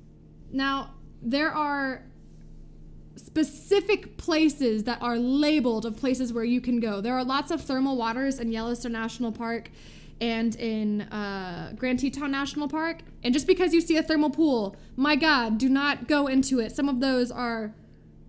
now, 0.52 0.96
there 1.22 1.52
are 1.52 2.04
specific 3.16 4.18
places 4.18 4.84
that 4.86 5.02
are 5.02 5.18
labeled 5.18 5.86
of 5.86 5.98
places 5.98 6.34
where 6.34 6.44
you 6.44 6.60
can 6.62 6.80
go. 6.80 7.02
There 7.02 7.14
are 7.14 7.24
lots 7.24 7.52
of 7.52 7.62
thermal 7.62 7.96
waters 7.96 8.40
in 8.40 8.52
Yellowstone 8.52 8.92
National 8.92 9.32
Park 9.32 9.70
and 10.20 10.56
in 10.58 11.02
uh, 11.04 11.74
Grand 11.76 12.00
Teton 12.00 12.32
National 12.32 12.68
Park. 12.68 13.02
And 13.24 13.34
just 13.34 13.48
because 13.48 13.74
you 13.74 13.82
see 13.82 13.98
a 13.98 14.04
thermal 14.04 14.30
pool, 14.30 14.76
my 14.96 15.16
God, 15.16 15.58
do 15.58 15.70
not 15.70 16.08
go 16.08 16.28
into 16.28 16.60
it. 16.60 16.72
Some 16.76 16.90
of 16.90 17.00
those 17.00 17.32
are 17.32 17.74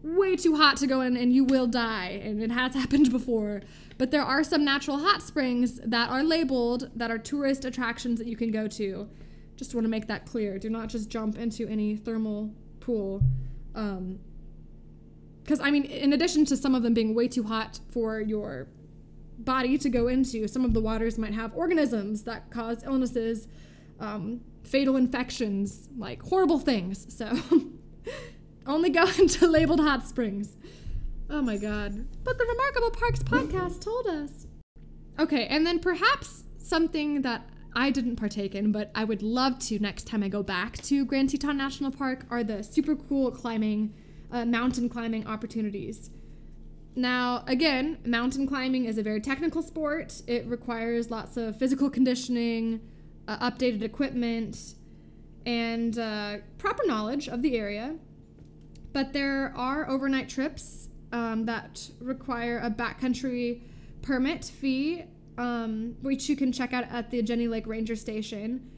way 0.03 0.37
too 0.37 0.57
hot 0.57 0.77
to 0.79 0.87
go 0.87 1.01
in 1.01 1.17
and 1.17 1.33
you 1.33 1.45
will 1.45 1.67
die. 1.67 2.21
And 2.23 2.43
it 2.43 2.51
has 2.51 2.75
happened 2.83 3.11
before. 3.11 3.63
But 3.99 4.11
there 4.11 4.23
are 4.23 4.43
some 4.43 4.65
natural 4.65 4.99
hot 4.99 5.23
springs 5.23 5.81
that 5.85 6.11
are 6.11 6.23
labeled 6.23 6.91
that 6.97 7.11
are 7.11 7.19
tourist 7.19 7.65
attractions 7.65 8.19
that 8.19 8.27
you 8.27 8.37
can 8.37 8.51
go 8.51 8.67
to. 8.69 9.09
Just 9.57 9.75
want 9.75 9.85
to 9.85 9.91
make 9.91 10.09
that 10.09 10.27
clear. 10.27 10.59
Do 10.59 10.71
not 10.71 10.89
just 10.89 11.09
jump 11.09 11.39
into 11.39 11.69
any 11.69 11.97
thermal 11.97 12.53
pool. 12.81 13.23
Um, 13.75 14.19
because 15.43 15.61
I 15.61 15.71
mean, 15.71 15.85
in 15.85 16.13
addition 16.13 16.45
to 16.47 16.57
some 16.57 16.75
of 16.75 16.83
them 16.83 16.95
being 16.95 17.15
way 17.15 17.29
too 17.29 17.43
hot 17.43 17.81
for 17.91 18.21
your 18.21 18.69
body 19.39 19.77
to 19.79 19.91
go 19.91 20.07
into, 20.09 20.47
some 20.47 20.65
of 20.65 20.73
the 20.73 20.81
waters 20.81 21.19
might 21.19 21.35
have 21.35 21.55
organisms 21.57 22.23
that 22.25 22.51
cause 22.51 22.85
illnesses, 22.85 23.49
um, 23.99 24.41
fatal 24.63 24.97
infections, 24.97 25.89
like 25.97 26.23
horrible 26.23 26.59
things. 26.59 27.13
So 27.15 27.37
only 28.67 28.91
go 28.91 29.05
into 29.19 29.47
labeled 29.47 29.81
hot 29.81 30.07
springs. 30.07 30.57
Oh 31.31 31.43
my 31.43 31.57
god. 31.57 32.07
But 32.25 32.39
the 32.39 32.45
Remarkable 32.45 32.91
Parks 32.91 33.23
podcast 33.23 33.81
told 33.81 34.07
us. 34.07 34.47
Okay, 35.19 35.47
and 35.47 35.67
then 35.67 35.79
perhaps 35.79 36.45
something 36.59 37.23
that 37.23 37.49
I 37.75 37.91
didn't 37.91 38.17
partake 38.17 38.55
in, 38.55 38.73
but 38.73 38.91
I 38.95 39.05
would 39.05 39.23
love 39.23 39.59
to 39.61 39.79
next 39.79 40.07
time 40.07 40.23
I 40.23 40.29
go 40.29 40.43
back 40.43 40.77
to 40.83 41.05
Grand 41.05 41.31
Teton 41.31 41.57
National 41.57 41.91
Park 41.91 42.27
are 42.31 42.45
the 42.45 42.63
super 42.63 42.95
cool 42.95 43.31
climbing, 43.31 43.95
uh, 44.31 44.45
mountain 44.45 44.89
climbing 44.89 45.27
opportunities. 45.27 46.11
Now, 46.95 47.45
again, 47.47 47.99
mountain 48.05 48.47
climbing 48.47 48.85
is 48.85 48.99
a 48.99 49.03
very 49.03 49.21
technical 49.21 49.63
sport. 49.63 50.21
It 50.27 50.47
requires 50.47 51.11
lots 51.11 51.39
of 51.39 51.59
physical 51.59 51.89
conditioning, 51.89 52.81
uh, 53.27 53.51
updated 53.51 53.83
equipment, 53.83 54.75
and 55.47 55.99
uh, 55.99 56.39
proper 56.59 56.85
knowledge 56.87 57.29
of 57.29 57.41
the 57.41 57.57
area. 57.57 57.97
But 58.93 59.13
there 59.13 59.53
are 59.57 59.89
overnight 59.89 60.29
trips 60.29 60.89
um, 61.13 61.47
that 61.47 61.91
require 62.01 62.59
a 62.59 62.71
backcountry 62.71 63.63
permit 64.03 64.45
fee 64.45 65.05
um, 65.39 65.97
which 66.03 66.29
you 66.29 66.37
can 66.37 66.53
check 66.53 66.73
out 66.73 66.85
at 66.91 67.11
the 67.11 67.23
Jenny 67.23 67.49
Lake 67.49 67.67
Ranger 67.67 67.97
Station. 67.97 68.71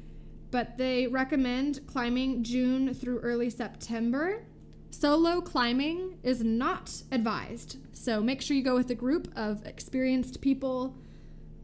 But 0.50 0.78
they 0.78 1.06
recommend 1.06 1.86
climbing 1.86 2.44
June 2.44 2.94
through 2.94 3.18
early 3.20 3.50
September. 3.50 4.44
Solo 4.90 5.40
climbing 5.40 6.18
is 6.22 6.44
not 6.44 7.02
advised, 7.10 7.78
so 7.92 8.20
make 8.20 8.40
sure 8.40 8.56
you 8.56 8.62
go 8.62 8.76
with 8.76 8.88
a 8.90 8.94
group 8.94 9.28
of 9.34 9.66
experienced 9.66 10.40
people. 10.40 10.96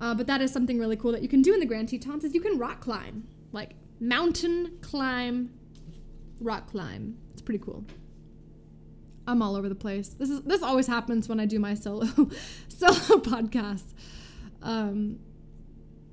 Uh, 0.01 0.15
but 0.15 0.27
that 0.27 0.41
is 0.41 0.53
something 0.53 0.79
really 0.79 0.97
cool 0.97 1.13
that 1.13 1.23
you 1.23 1.29
can 1.29 1.41
do 1.41 1.55
in 1.55 1.61
the 1.61 1.67
Grand 1.67 1.89
Tetons 1.89 2.25
is 2.25 2.35
you 2.35 2.41
can 2.41 2.59
rock 2.59 2.81
climb, 2.81 3.29
like 3.53 3.75
mountain 4.01 4.79
climb, 4.81 5.53
rock 6.41 6.69
climb. 6.69 7.17
It's 7.33 7.43
pretty 7.43 7.63
cool. 7.63 7.85
I'm 9.31 9.43
all 9.43 9.57
over 9.57 9.69
the 9.69 9.75
place. 9.75 10.09
This 10.09 10.31
is 10.31 10.43
this 10.43 10.63
always 10.63 10.87
happens 10.87 11.29
when 11.29 11.41
I 11.41 11.47
do 11.47 11.59
my 11.59 11.75
solo 11.75 12.07
solo 12.69 13.21
podcasts. 13.21 13.95
Um, 14.63 15.21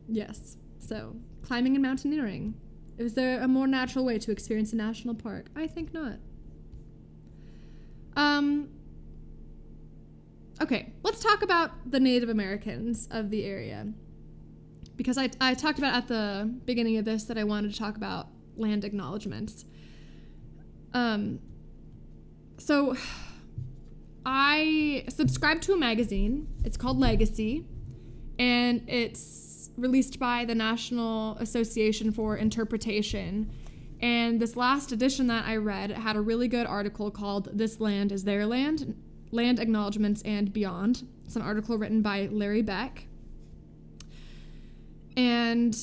yes. 0.07 0.57
So, 0.79 1.15
climbing 1.41 1.75
and 1.75 1.83
mountaineering. 1.83 2.53
Is 2.97 3.13
there 3.13 3.41
a 3.41 3.47
more 3.47 3.67
natural 3.67 4.05
way 4.05 4.17
to 4.19 4.31
experience 4.31 4.73
a 4.73 4.75
national 4.75 5.15
park? 5.15 5.47
I 5.55 5.67
think 5.67 5.93
not. 5.93 6.17
Um, 8.15 8.69
okay, 10.61 10.93
let's 11.03 11.19
talk 11.19 11.43
about 11.43 11.71
the 11.89 11.99
Native 11.99 12.29
Americans 12.29 13.07
of 13.11 13.29
the 13.29 13.45
area. 13.45 13.87
Because 14.95 15.19
I, 15.19 15.29
I 15.39 15.53
talked 15.53 15.77
about 15.77 15.93
at 15.93 16.07
the 16.07 16.51
beginning 16.65 16.97
of 16.97 17.05
this 17.05 17.25
that 17.25 17.37
I 17.37 17.43
wanted 17.43 17.71
to 17.71 17.77
talk 17.77 17.97
about 17.97 18.29
land 18.55 18.83
acknowledgments. 18.83 19.65
Um, 20.93 21.39
so 22.57 22.95
I 24.25 25.05
subscribe 25.09 25.61
to 25.61 25.73
a 25.73 25.77
magazine. 25.77 26.47
It's 26.63 26.77
called 26.77 26.99
Legacy 26.99 27.65
and 28.39 28.83
it's 28.87 29.69
released 29.77 30.19
by 30.19 30.45
the 30.45 30.55
National 30.55 31.37
Association 31.37 32.11
for 32.11 32.37
Interpretation. 32.37 33.51
And 34.01 34.39
this 34.39 34.55
last 34.55 34.91
edition 34.91 35.27
that 35.27 35.45
I 35.45 35.57
read 35.57 35.91
had 35.91 36.15
a 36.15 36.21
really 36.21 36.47
good 36.47 36.67
article 36.67 37.09
called 37.09 37.49
This 37.53 37.79
Land 37.79 38.11
is 38.11 38.23
Their 38.23 38.45
Land 38.45 38.95
Land 39.31 39.59
Acknowledgements 39.59 40.21
and 40.23 40.53
Beyond. 40.53 41.07
It's 41.25 41.35
an 41.35 41.41
article 41.41 41.77
written 41.77 42.01
by 42.01 42.29
Larry 42.31 42.61
Beck. 42.61 43.07
And 45.17 45.75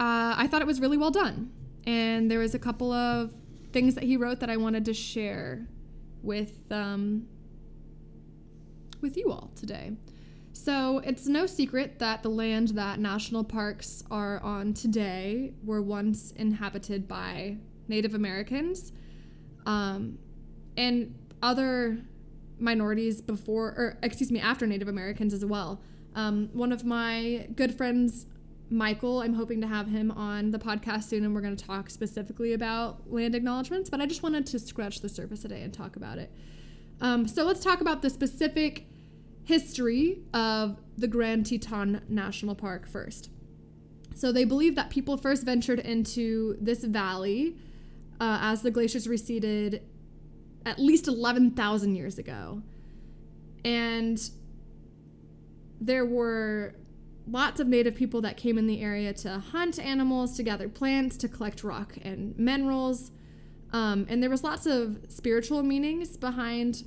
uh, 0.00 0.34
I 0.36 0.48
thought 0.50 0.60
it 0.60 0.66
was 0.66 0.80
really 0.80 0.96
well 0.96 1.10
done. 1.10 1.52
And 1.86 2.30
there 2.30 2.40
was 2.40 2.54
a 2.54 2.58
couple 2.58 2.92
of 2.92 3.32
things 3.72 3.94
that 3.94 4.04
he 4.04 4.16
wrote 4.16 4.40
that 4.40 4.50
I 4.50 4.56
wanted 4.56 4.84
to 4.86 4.94
share 4.94 5.68
with 6.24 6.70
um, 6.70 7.26
with 9.00 9.16
you 9.16 9.30
all 9.30 9.50
today. 9.54 9.92
So 10.52 10.98
it's 11.04 11.26
no 11.26 11.46
secret 11.46 11.98
that 11.98 12.22
the 12.22 12.28
land 12.28 12.68
that 12.68 12.98
national 13.00 13.44
parks 13.44 14.04
are 14.10 14.40
on 14.40 14.72
today 14.72 15.52
were 15.64 15.82
once 15.82 16.30
inhabited 16.30 17.06
by 17.08 17.56
Native 17.88 18.14
Americans 18.14 18.92
um, 19.66 20.18
and 20.76 21.14
other 21.42 21.98
minorities 22.58 23.20
before, 23.20 23.68
or 23.76 23.98
excuse 24.02 24.30
me, 24.30 24.40
after 24.40 24.66
Native 24.66 24.88
Americans 24.88 25.34
as 25.34 25.44
well. 25.44 25.82
Um, 26.14 26.48
one 26.52 26.72
of 26.72 26.84
my 26.84 27.48
good 27.56 27.74
friends, 27.74 28.26
Michael, 28.70 29.20
I'm 29.20 29.34
hoping 29.34 29.60
to 29.60 29.66
have 29.66 29.88
him 29.88 30.10
on 30.10 30.50
the 30.50 30.58
podcast 30.58 31.04
soon, 31.04 31.24
and 31.24 31.34
we're 31.34 31.42
going 31.42 31.56
to 31.56 31.64
talk 31.64 31.90
specifically 31.90 32.54
about 32.54 33.10
land 33.12 33.34
acknowledgments, 33.34 33.90
but 33.90 34.00
I 34.00 34.06
just 34.06 34.22
wanted 34.22 34.46
to 34.46 34.58
scratch 34.58 35.00
the 35.00 35.08
surface 35.08 35.42
today 35.42 35.62
and 35.62 35.72
talk 35.72 35.96
about 35.96 36.18
it. 36.18 36.32
Um, 37.00 37.28
so 37.28 37.44
let's 37.44 37.60
talk 37.60 37.80
about 37.80 38.02
the 38.02 38.08
specific 38.08 38.86
history 39.44 40.22
of 40.32 40.80
the 40.96 41.06
Grand 41.06 41.46
Teton 41.46 42.00
National 42.08 42.54
Park 42.54 42.88
first. 42.88 43.30
So 44.14 44.32
they 44.32 44.44
believe 44.44 44.76
that 44.76 44.90
people 44.90 45.16
first 45.16 45.44
ventured 45.44 45.80
into 45.80 46.56
this 46.60 46.84
valley 46.84 47.56
uh, 48.20 48.38
as 48.40 48.62
the 48.62 48.70
glaciers 48.70 49.06
receded 49.06 49.82
at 50.64 50.78
least 50.78 51.08
11,000 51.08 51.94
years 51.94 52.18
ago. 52.18 52.62
And 53.64 54.18
there 55.80 56.06
were 56.06 56.74
lots 57.26 57.60
of 57.60 57.66
native 57.66 57.94
people 57.94 58.20
that 58.20 58.36
came 58.36 58.58
in 58.58 58.66
the 58.66 58.82
area 58.82 59.12
to 59.12 59.38
hunt 59.38 59.78
animals, 59.78 60.36
to 60.36 60.42
gather 60.42 60.68
plants, 60.68 61.16
to 61.18 61.28
collect 61.28 61.64
rock 61.64 61.96
and 62.02 62.38
minerals. 62.38 63.10
Um, 63.72 64.06
and 64.08 64.22
there 64.22 64.30
was 64.30 64.44
lots 64.44 64.66
of 64.66 64.98
spiritual 65.08 65.62
meanings 65.62 66.16
behind 66.16 66.84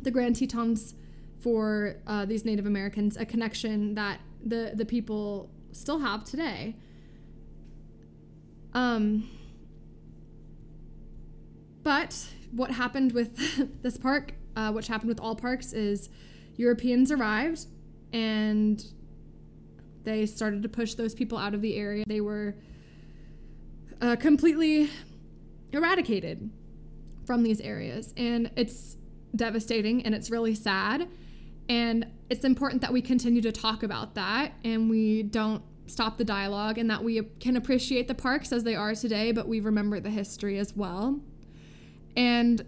the 0.00 0.10
Grand 0.10 0.36
Tetons 0.36 0.94
for 1.40 1.96
uh, 2.06 2.24
these 2.24 2.44
Native 2.44 2.66
Americans, 2.66 3.16
a 3.16 3.24
connection 3.24 3.94
that 3.94 4.20
the 4.44 4.72
the 4.74 4.84
people 4.84 5.50
still 5.72 5.98
have 5.98 6.24
today. 6.24 6.76
Um, 8.72 9.28
but 11.82 12.28
what 12.52 12.70
happened 12.70 13.12
with 13.12 13.82
this 13.82 13.98
park, 13.98 14.34
uh, 14.56 14.72
which 14.72 14.88
happened 14.88 15.08
with 15.08 15.20
all 15.20 15.34
parks, 15.34 15.72
is 15.72 16.08
Europeans 16.56 17.10
arrived 17.10 17.66
and 18.12 18.84
they 20.04 20.26
started 20.26 20.62
to 20.62 20.68
push 20.68 20.94
those 20.94 21.14
people 21.14 21.38
out 21.38 21.54
of 21.54 21.62
the 21.62 21.76
area. 21.76 22.04
They 22.06 22.20
were 22.20 22.54
uh, 24.00 24.16
completely 24.16 24.90
eradicated 25.72 26.50
from 27.24 27.42
these 27.42 27.60
areas. 27.60 28.12
And 28.16 28.50
it's 28.56 28.96
devastating 29.34 30.04
and 30.04 30.14
it's 30.14 30.30
really 30.30 30.54
sad. 30.54 31.08
And 31.68 32.06
it's 32.28 32.44
important 32.44 32.82
that 32.82 32.92
we 32.92 33.00
continue 33.00 33.42
to 33.42 33.52
talk 33.52 33.82
about 33.82 34.14
that 34.14 34.52
and 34.64 34.90
we 34.90 35.22
don't 35.22 35.62
stop 35.86 36.18
the 36.18 36.24
dialogue 36.24 36.78
and 36.78 36.88
that 36.90 37.02
we 37.02 37.22
can 37.40 37.56
appreciate 37.56 38.08
the 38.08 38.14
parks 38.14 38.52
as 38.52 38.64
they 38.64 38.74
are 38.74 38.94
today, 38.94 39.32
but 39.32 39.46
we 39.46 39.60
remember 39.60 40.00
the 40.00 40.10
history 40.10 40.58
as 40.58 40.74
well. 40.74 41.20
And 42.16 42.64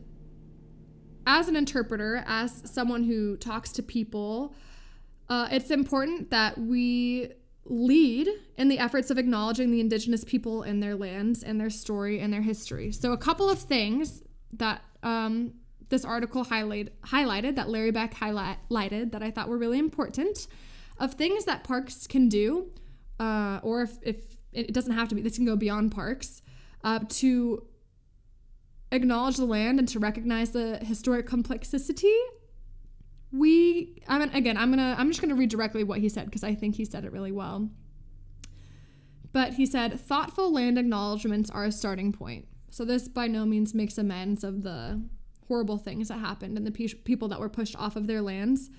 as 1.27 1.49
an 1.49 1.57
interpreter, 1.57 2.25
as 2.27 2.63
someone 2.65 3.05
who 3.05 3.37
talks 3.37 3.73
to 3.73 3.83
people, 3.83 4.55
uh, 5.33 5.49
it's 5.51 5.71
important 5.71 6.29
that 6.29 6.59
we 6.59 7.33
lead 7.65 8.29
in 8.59 8.69
the 8.69 8.79
efforts 8.79 9.11
of 9.11 9.17
acknowledging 9.17 9.71
the 9.71 9.81
indigenous 9.81 10.25
people 10.25 10.63
and 10.63 10.83
their 10.83 10.95
lands 10.95 11.43
and 11.43 11.59
their 11.59 11.71
story 11.71 12.21
and 12.21 12.31
their 12.31 12.43
history. 12.43 12.93
So, 12.93 13.13
a 13.13 13.17
couple 13.17 13.49
of 13.49 13.59
things 13.59 14.23
that 14.53 14.83
um, 15.03 15.55
this 15.89 16.05
article 16.05 16.45
highlight, 16.45 17.01
highlighted, 17.01 17.57
that 17.57 17.71
Larry 17.71 17.93
Beck 17.93 18.13
highlighted, 18.15 19.13
that 19.13 19.23
I 19.23 19.31
thought 19.31 19.49
were 19.49 19.57
really 19.57 19.79
important, 19.79 20.49
of 20.99 21.15
things 21.15 21.47
that 21.47 21.65
parks 21.65 22.07
can 22.07 22.29
do, 22.29 22.71
uh, 23.19 23.59
or 23.63 23.81
if, 23.81 23.93
if 24.03 24.17
it 24.53 24.75
doesn't 24.75 24.93
have 24.93 25.09
to 25.09 25.15
be, 25.15 25.23
this 25.23 25.37
can 25.37 25.47
go 25.47 25.57
beyond 25.57 25.93
parks, 25.93 26.43
uh, 26.85 26.99
to 27.09 27.67
acknowledge 28.91 29.39
the 29.39 29.47
land 29.47 29.79
and 29.79 29.89
to 29.89 29.99
recognize 29.99 30.51
the 30.51 30.77
historic 30.83 31.27
complexity 31.27 32.19
we 33.33 34.03
I 34.07 34.19
mean 34.19 34.31
again 34.31 34.57
I'm 34.57 34.71
gonna 34.71 34.95
I'm 34.99 35.09
just 35.09 35.21
gonna 35.21 35.35
read 35.35 35.51
directly 35.51 35.85
what 35.85 35.99
he 35.99 36.09
said 36.09 36.27
because 36.27 36.45
I 36.45 36.55
think 36.55 36.77
he 36.77 36.85
said 36.85 37.05
it 37.05 37.13
really 37.13 37.33
well. 37.33 37.71
But 39.33 39.55
he 39.55 39.65
said 39.65 39.99
thoughtful 39.99 40.53
land 40.53 40.79
acknowledgments 40.79 41.51
are 41.51 41.65
a 41.65 41.73
starting 41.73 42.13
point. 42.13 42.47
So 42.71 42.85
this 42.85 43.09
by 43.09 43.27
no 43.27 43.45
means 43.45 43.75
makes 43.75 43.99
amends 43.99 44.45
of 44.45 44.63
the 44.63 45.03
horrible 45.49 45.79
things 45.79 46.09
that 46.09 46.19
happened 46.19 46.57
and 46.57 46.67
the 46.67 46.71
pe- 46.71 46.95
people 47.05 47.29
that 47.29 47.41
were 47.41 47.49
pushed 47.49 47.77
off 47.77 47.97
of 47.97 48.07
their 48.07 48.23
lands. 48.23 48.71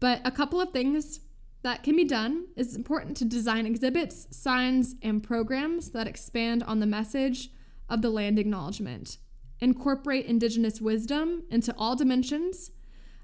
But 0.00 0.20
a 0.24 0.30
couple 0.30 0.60
of 0.60 0.70
things 0.70 1.20
that 1.62 1.82
can 1.84 1.96
be 1.96 2.04
done 2.04 2.46
is 2.56 2.74
important 2.74 3.16
to 3.18 3.24
design 3.24 3.66
exhibits, 3.66 4.26
signs, 4.36 4.96
and 5.00 5.22
programs 5.22 5.90
that 5.90 6.08
expand 6.08 6.62
on 6.64 6.80
the 6.80 6.86
message 6.86 7.50
of 7.88 8.02
the 8.02 8.10
land 8.10 8.38
acknowledgement. 8.38 9.18
Incorporate 9.60 10.26
indigenous 10.26 10.80
wisdom 10.80 11.44
into 11.50 11.72
all 11.78 11.94
dimensions 11.94 12.72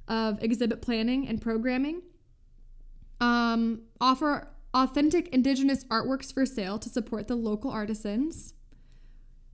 of 0.09 0.43
exhibit 0.43 0.83
planning 0.83 1.29
and 1.29 1.41
programming. 1.41 2.03
Um, 3.21 3.83
offer 4.01 4.49
authentic 4.75 5.29
indigenous 5.29 5.85
artworks 5.85 6.33
for 6.33 6.47
sale 6.47 6.79
to 6.79 6.89
support 6.89 7.29
the 7.29 7.37
local 7.37 7.71
artisans. 7.71 8.55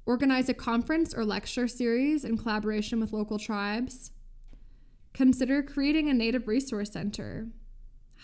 Organize 0.06 0.48
a 0.48 0.54
conference 0.54 1.14
or 1.14 1.24
lecture 1.24 1.66
series 1.66 2.24
in 2.24 2.36
collaboration 2.36 3.00
with 3.00 3.12
local 3.12 3.38
tribes. 3.38 4.10
Consider 5.14 5.62
creating 5.62 6.08
a 6.08 6.14
native 6.14 6.46
resource 6.46 6.90
center. 6.90 7.48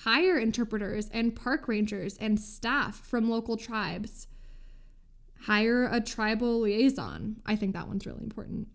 Hire 0.05 0.39
interpreters 0.39 1.09
and 1.11 1.35
park 1.35 1.69
rangers 1.69 2.17
and 2.19 2.39
staff 2.39 3.01
from 3.07 3.31
local 3.31 3.57
tribes. 3.57 4.27
Hire 5.43 5.89
a 5.91 6.01
tribal 6.01 6.61
liaison. 6.61 7.37
I 7.47 7.57
think 7.57 7.73
that 7.73 7.89
one's 7.89 8.07
really 8.07 8.23
important 8.23 8.69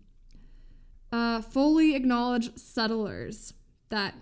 uh, 1.12 1.40
fully 1.40 1.94
acknowledge 1.94 2.56
settlers 2.56 3.54
that 3.88 4.14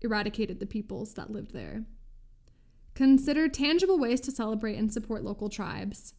eradicated 0.00 0.60
the 0.60 0.66
peoples 0.66 1.14
that 1.14 1.30
lived 1.30 1.52
there. 1.52 1.84
Consider 2.94 3.48
tangible 3.48 3.98
ways 3.98 4.20
to 4.20 4.30
celebrate 4.30 4.76
and 4.76 4.92
support 4.92 5.24
local 5.24 5.48
tribes. 5.48 6.14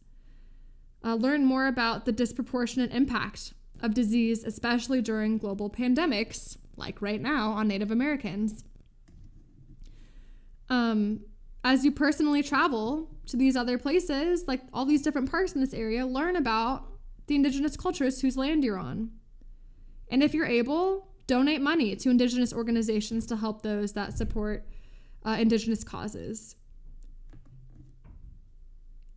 Uh, 1.04 1.14
learn 1.14 1.44
more 1.44 1.66
about 1.66 2.04
the 2.04 2.12
disproportionate 2.12 2.92
impact 2.92 3.54
of 3.80 3.94
disease, 3.94 4.44
especially 4.44 5.00
during 5.00 5.38
global 5.38 5.70
pandemics, 5.70 6.56
like 6.76 7.00
right 7.00 7.20
now 7.20 7.52
on 7.52 7.68
Native 7.68 7.90
Americans. 7.90 8.64
Um, 10.68 11.20
as 11.62 11.84
you 11.84 11.92
personally 11.92 12.42
travel 12.42 13.08
to 13.26 13.36
these 13.36 13.56
other 13.56 13.78
places, 13.78 14.46
like 14.46 14.62
all 14.72 14.84
these 14.84 15.02
different 15.02 15.30
parks 15.30 15.52
in 15.52 15.60
this 15.60 15.74
area, 15.74 16.06
learn 16.06 16.36
about 16.36 16.84
the 17.26 17.34
indigenous 17.34 17.76
cultures 17.76 18.20
whose 18.20 18.36
land 18.36 18.64
you're 18.64 18.78
on. 18.78 19.10
And 20.08 20.22
if 20.22 20.34
you're 20.34 20.46
able, 20.46 21.08
donate 21.26 21.60
money 21.60 21.96
to 21.96 22.10
Indigenous 22.10 22.52
organizations 22.52 23.26
to 23.26 23.36
help 23.36 23.62
those 23.62 23.92
that 23.94 24.16
support 24.16 24.64
uh, 25.24 25.36
Indigenous 25.38 25.82
causes. 25.82 26.56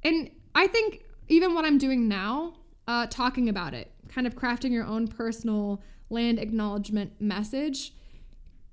And 0.03 0.31
I 0.55 0.67
think 0.67 1.03
even 1.27 1.53
what 1.53 1.65
I'm 1.65 1.77
doing 1.77 2.07
now, 2.07 2.53
uh, 2.87 3.05
talking 3.07 3.49
about 3.49 3.73
it, 3.73 3.91
kind 4.07 4.25
of 4.25 4.35
crafting 4.35 4.71
your 4.71 4.85
own 4.85 5.07
personal 5.07 5.81
land 6.09 6.39
acknowledgement 6.39 7.21
message, 7.21 7.93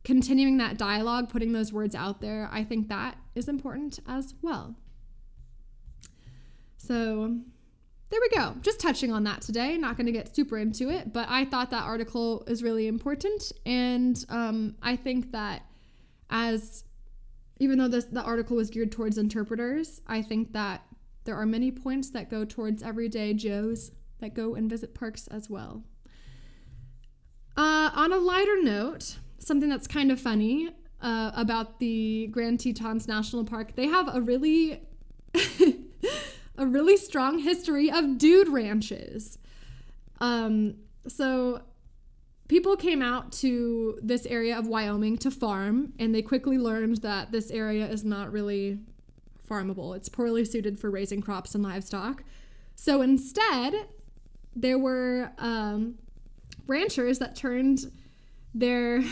continuing 0.05 0.57
that 0.57 0.79
dialogue, 0.79 1.29
putting 1.29 1.53
those 1.53 1.73
words 1.73 1.95
out 1.95 2.21
there, 2.21 2.49
I 2.51 2.65
think 2.65 2.89
that 2.89 3.19
is 3.35 3.49
important 3.49 3.99
as 4.07 4.35
well. 4.41 4.77
So, 6.79 7.41
there 8.11 8.21
we 8.21 8.37
go. 8.37 8.55
Just 8.62 8.79
touching 8.79 9.12
on 9.12 9.25
that 9.25 9.42
today. 9.42 9.77
Not 9.77 9.97
going 9.97 10.07
to 10.07 10.12
get 10.12 10.35
super 10.35 10.59
into 10.59 10.90
it, 10.90 11.12
but 11.12 11.27
I 11.29 11.45
thought 11.45 11.71
that 11.71 11.83
article 11.83 12.45
is 12.47 12.62
really 12.62 12.87
important. 12.87 13.51
And 13.64 14.25
um, 14.29 14.77
I 14.81 14.95
think 14.95 15.33
that 15.33 15.62
as, 16.31 16.85
even 17.59 17.79
though 17.79 17.88
this, 17.88 18.05
the 18.05 18.23
article 18.23 18.57
was 18.57 18.71
geared 18.71 18.92
towards 18.92 19.19
interpreters, 19.19 20.01
I 20.07 20.23
think 20.23 20.53
that 20.53 20.83
there 21.25 21.37
are 21.37 21.47
many 21.47 21.73
points 21.73 22.11
that 22.11 22.31
go 22.31 22.45
towards 22.45 22.83
everyday 22.83 23.35
Joes 23.35 23.90
that 24.21 24.35
go 24.35 24.55
and 24.55 24.71
visit 24.71 24.95
parks 24.95 25.27
as 25.27 25.51
well. 25.51 25.83
Uh, 27.57 27.90
on 27.92 28.12
a 28.12 28.19
lighter 28.19 28.62
note, 28.62 29.16
something 29.38 29.69
that's 29.69 29.88
kind 29.88 30.12
of 30.12 30.21
funny 30.21 30.71
uh, 31.01 31.33
about 31.35 31.81
the 31.81 32.29
Grand 32.29 32.61
Tetons 32.61 33.09
National 33.09 33.45
Park, 33.45 33.75
they 33.75 33.87
have 33.88 34.14
a 34.14 34.21
really. 34.21 34.83
a 36.59 36.66
really 36.66 36.97
strong 36.97 37.38
history 37.38 37.90
of 37.90 38.19
dude 38.19 38.49
ranches. 38.49 39.38
Um, 40.21 40.77
so 41.07 41.62
people 42.49 42.77
came 42.77 43.03
out 43.03 43.33
to 43.33 43.99
this 44.03 44.27
area 44.27 44.59
of 44.59 44.66
Wyoming 44.66 45.19
to 45.19 45.31
farm, 45.31 45.92
and 45.99 46.14
they 46.14 46.23
quickly 46.23 46.59
learned 46.59 46.99
that 46.99 47.33
this 47.33 47.51
area 47.51 47.87
is 47.87 48.05
not 48.05 48.33
really 48.33 48.81
farmable. 49.49 49.97
It's 49.97 50.09
poorly 50.09 50.45
suited 50.45 50.81
for 50.81 50.90
raising 50.90 51.21
crops 51.21 51.55
and 51.55 51.62
livestock. 51.62 52.25
So 52.75 53.03
instead, 53.03 53.87
there 54.55 54.79
were 54.79 55.33
um, 55.38 55.97
ranchers 56.66 57.19
that 57.19 57.37
turned 57.37 57.92
their 58.55 59.03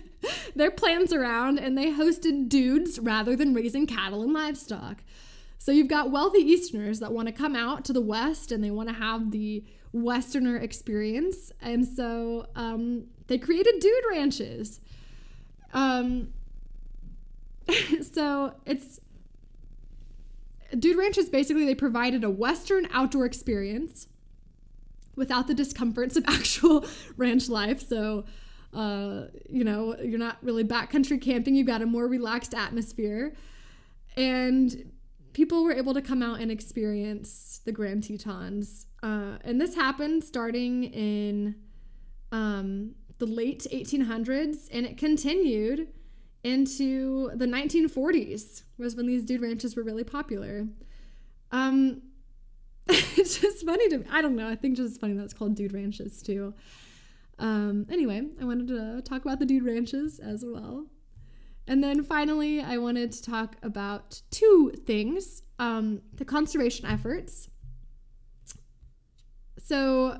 their 0.54 0.70
plans 0.70 1.12
around 1.12 1.58
and 1.58 1.76
they 1.76 1.90
hosted 1.90 2.48
dudes 2.48 2.98
rather 2.98 3.34
than 3.34 3.54
raising 3.54 3.86
cattle 3.86 4.22
and 4.22 4.32
livestock. 4.32 5.02
So 5.60 5.72
you've 5.72 5.88
got 5.88 6.10
wealthy 6.10 6.38
Easterners 6.38 7.00
that 7.00 7.12
want 7.12 7.28
to 7.28 7.32
come 7.32 7.54
out 7.54 7.84
to 7.84 7.92
the 7.92 8.00
West 8.00 8.50
and 8.50 8.64
they 8.64 8.70
want 8.70 8.88
to 8.88 8.94
have 8.94 9.30
the 9.30 9.62
Westerner 9.92 10.56
experience. 10.56 11.52
And 11.60 11.86
so 11.86 12.46
um, 12.56 13.08
they 13.26 13.36
created 13.36 13.78
dude 13.78 14.04
ranches. 14.10 14.80
Um, 15.74 16.32
so 18.12 18.54
it's 18.64 19.00
dude 20.78 20.96
ranches 20.96 21.28
basically 21.28 21.66
they 21.66 21.74
provided 21.74 22.24
a 22.24 22.30
Western 22.30 22.88
outdoor 22.90 23.26
experience 23.26 24.08
without 25.14 25.46
the 25.46 25.52
discomforts 25.52 26.16
of 26.16 26.24
actual 26.26 26.86
ranch 27.18 27.50
life. 27.50 27.86
So 27.86 28.24
uh, 28.72 29.24
you 29.46 29.64
know, 29.64 29.94
you're 30.00 30.18
not 30.18 30.38
really 30.40 30.64
backcountry 30.64 31.20
camping. 31.20 31.54
You've 31.54 31.66
got 31.66 31.82
a 31.82 31.86
more 31.86 32.06
relaxed 32.06 32.54
atmosphere. 32.54 33.34
And 34.16 34.90
people 35.32 35.64
were 35.64 35.72
able 35.72 35.94
to 35.94 36.02
come 36.02 36.22
out 36.22 36.40
and 36.40 36.50
experience 36.50 37.60
the 37.64 37.72
Grand 37.72 38.04
Tetons 38.04 38.86
Uh, 39.02 39.38
and 39.44 39.60
this 39.60 39.74
happened 39.74 40.24
starting 40.24 40.84
in 40.84 41.54
um, 42.32 42.94
the 43.18 43.26
late 43.26 43.66
1800s, 43.72 44.68
and 44.72 44.86
it 44.86 44.96
continued 44.96 45.88
into 46.42 47.30
the 47.34 47.46
1940s, 47.46 48.62
was 48.78 48.96
when 48.96 49.06
these 49.06 49.24
dude 49.24 49.42
ranches 49.42 49.76
were 49.76 49.82
really 49.82 50.04
popular. 50.04 50.66
Um, 51.50 52.02
it's 52.88 53.38
just 53.38 53.64
funny 53.64 53.88
to 53.88 53.98
me. 53.98 54.04
I 54.10 54.22
don't 54.22 54.36
know. 54.36 54.48
I 54.48 54.56
think 54.56 54.76
just 54.76 55.00
funny 55.00 55.14
that 55.14 55.24
it's 55.24 55.34
called 55.34 55.54
dude 55.54 55.72
ranches 55.72 56.22
too. 56.22 56.54
Um, 57.38 57.86
anyway, 57.90 58.22
I 58.40 58.44
wanted 58.44 58.68
to 58.68 59.02
talk 59.02 59.22
about 59.24 59.38
the 59.38 59.46
dude 59.46 59.64
ranches 59.64 60.18
as 60.18 60.44
well. 60.46 60.86
And 61.70 61.84
then 61.84 62.02
finally, 62.02 62.60
I 62.60 62.78
wanted 62.78 63.12
to 63.12 63.22
talk 63.22 63.54
about 63.62 64.22
two 64.32 64.72
things 64.86 65.44
um, 65.60 66.02
the 66.14 66.24
conservation 66.24 66.84
efforts. 66.84 67.48
So, 69.56 70.18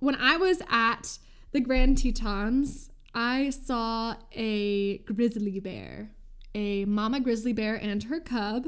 when 0.00 0.16
I 0.16 0.36
was 0.36 0.60
at 0.68 1.18
the 1.52 1.60
Grand 1.60 1.98
Tetons, 1.98 2.90
I 3.14 3.50
saw 3.50 4.16
a 4.32 4.98
grizzly 4.98 5.60
bear, 5.60 6.10
a 6.56 6.86
mama 6.86 7.20
grizzly 7.20 7.52
bear 7.52 7.76
and 7.76 8.02
her 8.02 8.18
cub, 8.18 8.66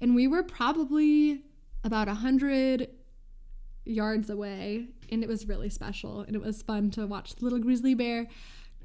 and 0.00 0.14
we 0.14 0.26
were 0.26 0.42
probably 0.42 1.42
about 1.84 2.08
a 2.08 2.14
hundred 2.14 2.88
yards 3.84 4.30
away, 4.30 4.86
and 5.12 5.22
it 5.22 5.28
was 5.28 5.46
really 5.46 5.68
special, 5.68 6.22
and 6.22 6.34
it 6.34 6.40
was 6.40 6.62
fun 6.62 6.90
to 6.92 7.06
watch 7.06 7.34
the 7.34 7.44
little 7.44 7.58
grizzly 7.58 7.92
bear 7.92 8.28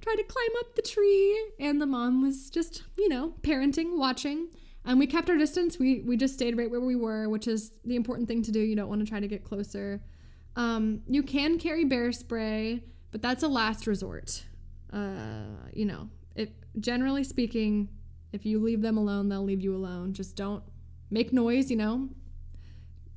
try 0.02 0.16
to 0.16 0.24
climb 0.24 0.50
up 0.60 0.76
the 0.76 0.82
tree, 0.82 1.40
and 1.60 1.80
the 1.82 1.86
mom 1.86 2.22
was 2.22 2.50
just, 2.50 2.84
you 2.98 3.08
know, 3.08 3.34
parenting, 3.42 3.98
watching. 3.98 4.48
And 4.84 4.98
we 4.98 5.06
kept 5.06 5.30
our 5.30 5.38
distance. 5.38 5.78
We 5.78 6.02
we 6.02 6.18
just 6.18 6.34
stayed 6.34 6.58
right 6.58 6.70
where 6.70 6.80
we 6.82 6.96
were, 6.96 7.30
which 7.30 7.48
is 7.48 7.72
the 7.86 7.96
important 7.96 8.28
thing 8.28 8.42
to 8.44 8.52
do. 8.52 8.60
You 8.60 8.76
don't 8.76 8.90
want 8.90 9.02
to 9.02 9.08
try 9.08 9.20
to 9.20 9.28
get 9.28 9.44
closer. 9.44 10.02
Um, 10.56 11.02
you 11.08 11.24
can 11.24 11.60
carry 11.60 11.86
bear 11.86 12.12
spray, 12.12 12.84
but 13.12 13.22
that's 13.22 13.44
a 13.44 13.48
last 13.48 13.86
resort. 13.86 14.44
Uh, 14.92 15.70
you 15.72 15.86
know, 15.86 16.10
it 16.36 16.52
generally 16.80 17.24
speaking, 17.24 17.90
if 18.34 18.46
you 18.46 18.60
leave 18.60 18.82
them 18.82 18.98
alone, 18.98 19.30
they'll 19.30 19.44
leave 19.44 19.62
you 19.62 19.76
alone. 19.76 20.14
Just 20.14 20.36
don't 20.36 20.64
make 21.12 21.32
noise. 21.32 21.70
You 21.70 21.78
know, 21.78 22.10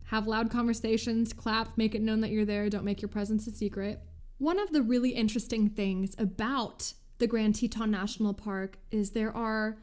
have 0.05 0.27
loud 0.27 0.51
conversations, 0.51 1.33
clap, 1.33 1.79
make 1.79 1.95
it 1.95 2.03
known 2.03 2.21
that 2.21 2.31
you're 2.31 2.45
there. 2.45 2.69
Don't 2.69 2.85
make 2.85 3.01
your 3.01 3.09
presence 3.09 3.47
a 3.47 3.51
secret. 3.51 4.01
One 4.45 4.59
of 4.59 4.73
the 4.73 4.83
really 4.83 5.13
interesting 5.13 5.71
things 5.71 6.15
about 6.19 6.93
the 7.17 7.27
Grand 7.27 7.55
Teton 7.55 7.91
National 7.91 8.35
Park 8.35 8.77
is 8.91 9.13
there 9.13 9.35
are 9.35 9.79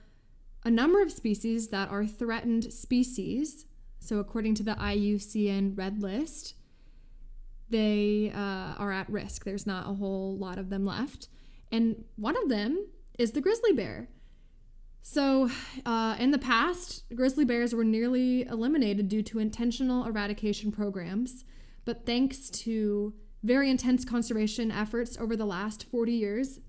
a 0.64 0.70
number 0.70 1.02
of 1.02 1.12
species 1.12 1.70
that 1.70 1.90
are 1.90 2.06
threatened 2.06 2.72
species. 2.72 3.66
So, 3.98 4.20
according 4.20 4.54
to 4.54 4.64
the 4.64 4.76
IUCN 4.76 5.76
Red 5.76 6.04
List, 6.04 6.54
they 7.72 8.32
uh, 8.36 8.76
are 8.78 8.92
at 8.92 9.10
risk. 9.10 9.46
There's 9.46 9.66
not 9.66 9.90
a 9.90 9.96
whole 9.96 10.38
lot 10.38 10.60
of 10.60 10.70
them 10.70 10.86
left. 10.86 11.28
And 11.72 12.04
one 12.16 12.38
of 12.38 12.48
them 12.48 12.86
is 13.18 13.32
the 13.32 13.42
grizzly 13.42 13.74
bear. 13.74 14.10
So, 15.02 15.50
uh, 15.88 16.18
in 16.20 16.30
the 16.30 16.38
past, 16.38 17.06
grizzly 17.16 17.46
bears 17.46 17.74
were 17.74 17.84
nearly 17.84 18.46
eliminated 18.46 19.10
due 19.10 19.24
to 19.24 19.40
intentional 19.40 20.06
eradication 20.06 20.72
programs. 20.72 21.46
But 21.84 22.06
thanks 22.06 22.52
to 22.52 23.16
very 23.44 23.70
intense 23.70 24.06
conservation 24.06 24.72
efforts 24.72 25.18
over 25.18 25.36
the 25.36 25.46
last 25.46 25.86
40 25.90 26.12
years, 26.12 26.60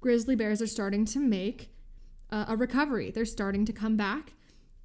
grizzly 0.00 0.36
bears 0.36 0.62
are 0.62 0.66
starting 0.66 1.04
to 1.06 1.18
make 1.18 1.70
uh, 2.30 2.46
a 2.48 2.56
recovery. 2.56 3.10
They're 3.10 3.24
starting 3.24 3.64
to 3.66 3.72
come 3.72 3.96
back. 3.96 4.32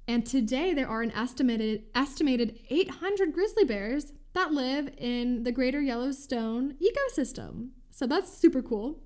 And 0.06 0.26
today 0.26 0.74
there 0.74 0.88
are 0.88 1.02
an 1.02 1.12
estimated 1.12 1.84
estimated 1.94 2.58
800 2.68 3.32
grizzly 3.32 3.64
bears 3.64 4.12
that 4.34 4.52
live 4.52 4.90
in 4.98 5.44
the 5.44 5.52
Greater 5.52 5.80
Yellowstone 5.80 6.74
ecosystem. 6.82 7.70
So 7.90 8.06
that's 8.06 8.36
super 8.36 8.62
cool. 8.62 8.98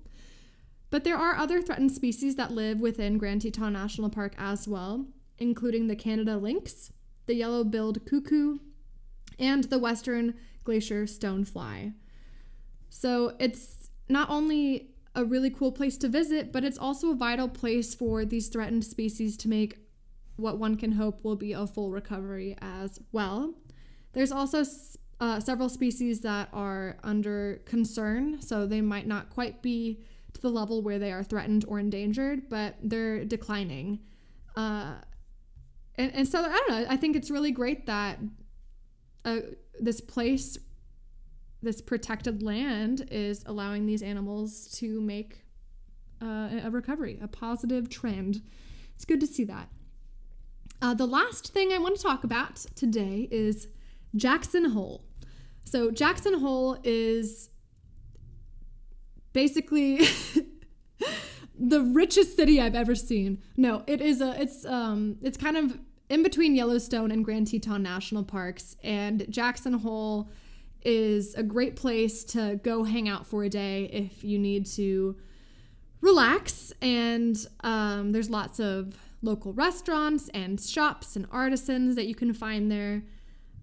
But 0.89 1.03
there 1.03 1.17
are 1.17 1.35
other 1.35 1.61
threatened 1.61 1.91
species 1.91 2.35
that 2.37 2.51
live 2.51 2.79
within 2.79 3.17
Grand 3.17 3.41
Teton 3.41 3.73
National 3.73 4.09
Park 4.09 4.33
as 4.37 4.67
well, 4.67 5.05
including 5.37 5.87
the 5.87 5.97
Canada 5.97 6.37
lynx, 6.37 6.93
the 7.25 7.35
yellow 7.35 7.63
billed 7.65 8.05
cuckoo, 8.05 8.59
and 9.37 9.65
the 9.65 9.79
western 9.79 10.33
glacier 10.63 11.03
stonefly. 11.03 11.93
So 12.89 13.35
it's 13.39 13.89
not 14.09 14.29
only 14.29 14.91
a 15.15 15.25
really 15.25 15.49
cool 15.49 15.71
place 15.71 15.97
to 15.97 16.07
visit, 16.07 16.51
but 16.51 16.63
it's 16.63 16.77
also 16.77 17.11
a 17.11 17.15
vital 17.15 17.47
place 17.47 17.95
for 17.95 18.23
these 18.23 18.47
threatened 18.47 18.85
species 18.85 19.35
to 19.37 19.49
make 19.49 19.77
what 20.35 20.59
one 20.59 20.75
can 20.75 20.91
hope 20.91 21.23
will 21.23 21.35
be 21.35 21.53
a 21.53 21.65
full 21.65 21.91
recovery 21.91 22.55
as 22.61 22.99
well. 23.11 23.55
There's 24.13 24.31
also 24.31 24.63
uh, 25.19 25.39
several 25.39 25.69
species 25.69 26.21
that 26.21 26.49
are 26.53 26.97
under 27.03 27.61
concern, 27.65 28.41
so 28.41 28.65
they 28.67 28.81
might 28.81 29.07
not 29.07 29.29
quite 29.31 29.61
be 29.61 30.03
to 30.33 30.41
the 30.41 30.49
level 30.49 30.81
where 30.81 30.99
they 30.99 31.11
are 31.11 31.23
threatened 31.23 31.65
or 31.67 31.79
endangered, 31.79 32.49
but 32.49 32.75
they're 32.83 33.25
declining. 33.25 33.99
Uh, 34.55 34.93
and, 35.95 36.13
and 36.13 36.27
so 36.27 36.39
I 36.39 36.49
don't 36.49 36.69
know. 36.69 36.85
I 36.89 36.97
think 36.97 37.15
it's 37.15 37.31
really 37.31 37.51
great 37.51 37.87
that 37.87 38.19
uh, 39.25 39.39
this 39.79 39.99
place, 39.99 40.57
this 41.61 41.81
protected 41.81 42.43
land, 42.43 43.07
is 43.11 43.43
allowing 43.45 43.85
these 43.85 44.01
animals 44.01 44.67
to 44.79 45.01
make 45.01 45.43
uh, 46.21 46.49
a 46.63 46.69
recovery, 46.71 47.19
a 47.21 47.27
positive 47.27 47.89
trend. 47.89 48.41
It's 48.95 49.05
good 49.05 49.19
to 49.21 49.27
see 49.27 49.43
that. 49.45 49.69
Uh, 50.81 50.93
the 50.93 51.07
last 51.07 51.53
thing 51.53 51.71
I 51.73 51.79
want 51.79 51.95
to 51.95 52.01
talk 52.01 52.23
about 52.23 52.57
today 52.75 53.27
is 53.31 53.67
Jackson 54.15 54.71
Hole. 54.71 55.03
So, 55.63 55.91
Jackson 55.91 56.39
Hole 56.39 56.77
is 56.83 57.49
basically 59.33 60.01
the 61.59 61.81
richest 61.81 62.35
city 62.35 62.61
I've 62.61 62.75
ever 62.75 62.95
seen. 62.95 63.41
No, 63.55 63.83
it 63.87 64.01
is 64.01 64.21
a 64.21 64.39
it's 64.41 64.65
um 64.65 65.17
it's 65.21 65.37
kind 65.37 65.57
of 65.57 65.77
in 66.09 66.23
between 66.23 66.55
Yellowstone 66.55 67.11
and 67.11 67.25
Grand 67.25 67.47
Teton 67.47 67.83
National 67.83 68.23
Parks 68.23 68.75
and 68.83 69.25
Jackson 69.29 69.73
Hole 69.73 70.29
is 70.87 71.35
a 71.35 71.43
great 71.43 71.75
place 71.75 72.23
to 72.23 72.59
go 72.63 72.83
hang 72.83 73.09
out 73.09 73.27
for 73.27 73.43
a 73.43 73.49
day 73.49 73.89
if 73.91 74.23
you 74.23 74.39
need 74.39 74.65
to 74.65 75.15
relax 76.01 76.71
and 76.81 77.45
um, 77.61 78.11
there's 78.11 78.29
lots 78.29 78.59
of 78.59 78.95
local 79.21 79.51
restaurants 79.53 80.29
and 80.29 80.61
shops 80.61 81.15
and 81.15 81.27
artisans 81.31 81.95
that 81.95 82.07
you 82.07 82.15
can 82.15 82.33
find 82.33 82.71
there 82.71 83.03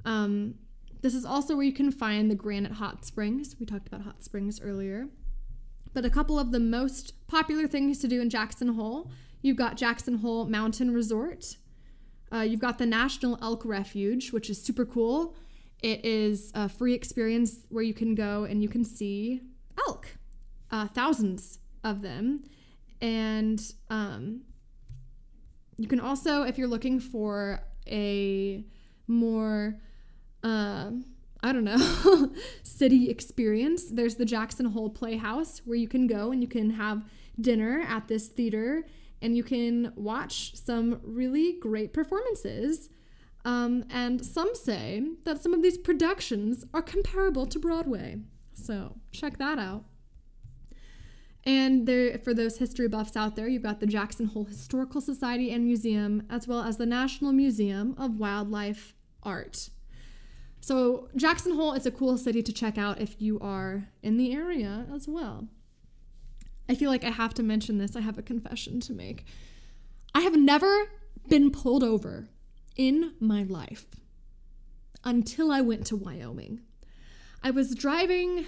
um, 0.05 0.55
this 1.01 1.15
is 1.15 1.25
also 1.25 1.57
where 1.57 1.65
you 1.65 1.73
can 1.73 1.91
find 1.91 2.31
the 2.31 2.35
granite 2.35 2.73
hot 2.73 3.05
springs 3.05 3.57
we 3.59 3.65
talked 3.65 3.87
about 3.87 4.03
hot 4.03 4.23
springs 4.23 4.61
earlier 4.61 5.09
but 5.95 6.05
a 6.05 6.11
couple 6.11 6.39
of 6.39 6.53
the 6.53 6.61
most 6.61 7.15
popular 7.27 7.67
things 7.67 7.99
to 8.01 8.09
do 8.09 8.21
in 8.21 8.29
Jackson 8.29 8.69
Hole 8.69 9.11
you've 9.45 9.59
got 9.59 9.77
Jackson 9.77 10.17
Hole 10.17 10.47
Mountain 10.47 10.93
Resort. 10.93 11.59
Uh, 12.33 12.41
you've 12.41 12.61
got 12.61 12.79
the 12.79 12.87
National 12.87 13.39
Elk 13.43 13.63
Refuge, 13.65 14.33
which 14.33 14.49
is 14.49 14.61
super 14.61 14.87
cool. 14.87 15.37
It 15.85 16.03
is 16.03 16.51
a 16.55 16.67
free 16.67 16.95
experience 16.95 17.67
where 17.69 17.85
you 17.85 17.93
can 17.93 18.15
go 18.15 18.45
and 18.45 18.63
you 18.63 18.71
can 18.71 18.87
see 18.87 19.43
elk, 19.87 20.09
uh, 20.71 20.89
thousands 20.89 21.59
of 21.85 22.01
them. 22.01 22.45
And 23.03 23.61
um, 23.91 24.41
you 25.77 25.87
can 25.87 26.01
also, 26.01 26.45
if 26.45 26.57
you're 26.57 26.69
looking 26.69 27.01
for 27.01 27.61
a 27.87 28.65
more 29.07 29.77
uh, 30.43 30.91
I 31.43 31.53
don't 31.53 31.65
know, 31.65 32.33
city 32.63 33.11
experience. 33.11 33.85
There's 33.91 34.15
the 34.15 34.25
Jackson 34.25 34.65
Hole 34.65 34.89
Playhouse 34.89 35.61
where 35.67 35.77
you 35.77 35.87
can 35.87 36.07
go 36.07 36.33
and 36.33 36.41
you 36.41 36.49
can 36.49 36.71
have 36.71 37.05
dinner 37.39 37.85
at 37.87 38.09
this 38.09 38.29
theater 38.29 38.87
and 39.21 39.37
you 39.37 39.45
can 39.45 39.93
watch 39.97 40.57
some 40.57 41.01
really 41.03 41.59
great 41.61 41.93
performances. 41.93 42.89
Um, 43.45 43.85
and 43.91 44.25
some 44.25 44.55
say 44.55 45.03
that 45.25 45.43
some 45.43 45.53
of 45.53 45.63
these 45.63 45.77
productions 45.77 46.65
are 46.73 46.83
comparable 46.83 47.47
to 47.47 47.59
Broadway. 47.59 48.19
So 48.55 48.97
check 49.13 49.39
that 49.39 49.59
out. 49.59 49.85
And 51.47 51.87
there, 51.87 52.17
for 52.19 52.33
those 52.33 52.57
history 52.57 52.89
buffs 52.89 53.17
out 53.17 53.37
there, 53.37 53.47
you've 53.47 53.63
got 53.63 53.81
the 53.81 53.87
Jackson 53.87 54.27
Hole 54.27 54.45
Historical 54.45 55.03
Society 55.03 55.51
and 55.51 55.67
Museum, 55.67 56.27
as 56.31 56.49
well 56.49 56.63
as 56.63 56.79
the 56.79 56.87
National 56.87 57.33
Museum 57.33 57.95
of 57.99 58.19
Wildlife 58.19 58.95
Art. 59.23 59.69
So, 60.61 61.11
Jackson 61.15 61.55
Hole 61.55 61.75
is 61.75 61.85
a 61.85 61.91
cool 61.91 62.17
city 62.17 62.43
to 62.43 62.53
check 62.53 62.79
out 62.79 62.99
if 62.99 63.21
you 63.21 63.39
are 63.41 63.89
in 64.03 64.17
the 64.17 64.33
area 64.33 64.87
as 64.95 65.07
well. 65.07 65.49
I 66.67 66.75
feel 66.75 66.91
like 66.91 67.05
I 67.05 67.11
have 67.11 67.35
to 67.35 67.43
mention 67.43 67.77
this. 67.77 67.95
I 67.95 68.01
have 68.01 68.17
a 68.17 68.23
confession 68.23 68.81
to 68.81 68.95
make. 68.95 69.27
I 70.15 70.21
have 70.21 70.37
never 70.39 70.89
been 71.29 71.51
pulled 71.51 71.85
over 71.85 72.31
in 72.77 73.15
my 73.21 73.43
life 73.43 73.87
until 75.05 75.51
I 75.53 75.61
went 75.61 75.87
to 75.87 75.97
Wyoming. 75.97 76.61
I 77.43 77.51
was 77.51 77.75
driving 77.75 78.47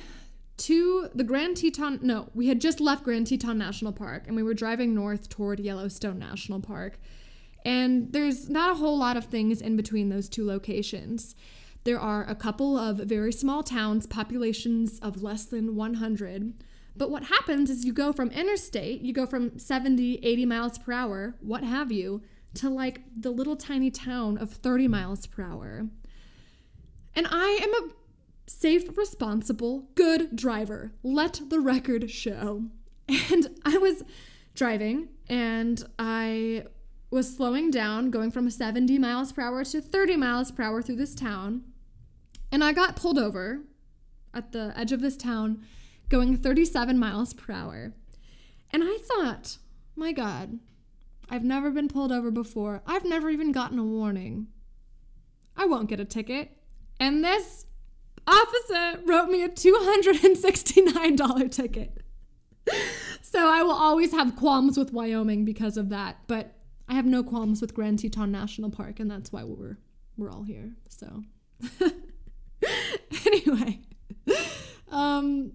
to 0.59 1.09
the 1.14 1.24
Grand 1.24 1.59
Teton. 1.59 2.01
No, 2.03 2.31
we 2.35 2.49
had 2.49 2.61
just 2.61 2.81
left 2.81 3.05
Grand 3.05 3.27
Teton 3.27 3.59
National 3.59 3.93
Park 3.93 4.24
and 4.27 4.37
we 4.37 4.43
were 4.43 4.55
driving 4.55 4.95
north 4.95 5.29
toward 5.29 5.61
Yellowstone 5.61 6.18
National 6.18 6.61
Park. 6.61 6.99
And 7.64 8.12
there's 8.12 8.49
not 8.49 8.70
a 8.70 8.77
whole 8.77 8.97
lot 8.97 9.16
of 9.16 9.24
things 9.27 9.61
in 9.61 9.77
between 9.77 10.09
those 10.09 10.29
two 10.29 10.47
locations. 10.47 11.35
There 11.85 12.01
are 12.01 12.24
a 12.29 12.35
couple 12.35 12.79
of 12.79 12.99
very 12.99 13.33
small 13.33 13.62
towns, 13.62 14.07
populations 14.07 14.99
of 15.01 15.22
less 15.22 15.45
than 15.45 15.77
100. 15.77 16.55
But 16.97 17.11
what 17.11 17.24
happens 17.24 17.68
is 17.68 17.85
you 17.85 17.93
go 17.93 18.12
from 18.12 18.31
interstate, 18.31 19.03
you 19.03 19.12
go 19.12 19.27
from 19.27 19.59
70, 19.59 20.20
80 20.22 20.47
miles 20.47 20.79
per 20.79 20.93
hour, 20.93 21.35
what 21.41 21.62
have 21.62 21.93
you, 21.93 22.22
to 22.57 22.70
like 22.70 23.02
the 23.14 23.30
little 23.30 23.57
tiny 23.57 23.90
town 23.90 24.38
of 24.38 24.50
30 24.50 24.88
miles 24.88 25.26
per 25.26 25.42
hour. 25.42 25.88
And 27.14 27.26
I 27.30 27.59
am 27.62 27.72
a 27.74 27.92
safe, 28.46 28.96
responsible, 28.96 29.88
good 29.94 30.36
driver. 30.36 30.92
Let 31.02 31.40
the 31.48 31.61
record 31.61 32.11
show. 32.11 32.64
And 33.09 33.61
I 33.64 33.78
was 33.78 34.02
driving 34.54 35.09
and 35.28 35.84
I 35.98 36.64
was 37.11 37.36
slowing 37.36 37.70
down, 37.70 38.11
going 38.11 38.32
from 38.32 38.50
70 38.50 38.98
miles 38.98 39.32
per 39.32 39.42
hour 39.42 39.64
to 39.64 39.80
30 39.80 40.16
miles 40.16 40.50
per 40.50 40.64
hour 40.64 40.82
through 40.82 40.96
this 40.96 41.14
town. 41.14 41.62
And 42.50 42.64
I 42.64 42.72
got 42.72 42.96
pulled 42.96 43.18
over 43.18 43.61
at 44.34 44.52
the 44.52 44.72
edge 44.76 44.92
of 44.92 45.00
this 45.00 45.16
town 45.16 45.64
going 46.09 46.36
37 46.36 46.98
miles 46.98 47.34
per 47.34 47.52
hour. 47.52 47.92
And 48.70 48.82
I 48.84 48.98
thought, 48.98 49.59
my 49.94 50.12
God, 50.12 50.59
I've 51.29 51.45
never 51.45 51.70
been 51.70 51.89
pulled 51.89 52.12
over 52.12 52.31
before. 52.31 52.83
I've 52.87 53.05
never 53.05 53.31
even 53.31 53.53
gotten 53.53 53.79
a 53.79 53.85
warning. 53.85 54.49
I 55.57 55.66
won't 55.66 55.89
get 55.89 56.01
a 56.01 56.05
ticket. 56.05 56.51
And 57.01 57.24
this 57.24 57.66
officer 58.27 59.01
wrote 59.05 59.29
me 59.29 59.43
a 59.43 59.49
$269 59.49 61.51
ticket. 61.51 62.03
so 63.22 63.49
I 63.49 63.62
will 63.62 63.72
always 63.72 64.12
have 64.12 64.37
qualms 64.37 64.77
with 64.77 64.93
Wyoming 64.93 65.45
because 65.45 65.77
of 65.77 65.89
that, 65.91 66.18
but 66.27 66.55
I 66.89 66.95
have 66.95 67.07
no 67.07 67.22
qualms 67.22 67.61
with 67.61 67.74
Grand 67.74 67.99
Teton 67.99 68.33
National 68.33 68.70
Park, 68.70 69.01
and 69.01 69.11
that's 69.11 69.33
why 69.33 69.45
we're 69.45 69.79
we're 70.16 70.31
all 70.31 70.45
here. 70.45 70.72
So 70.89 71.22
anyway, 73.27 73.81
um, 74.91 75.53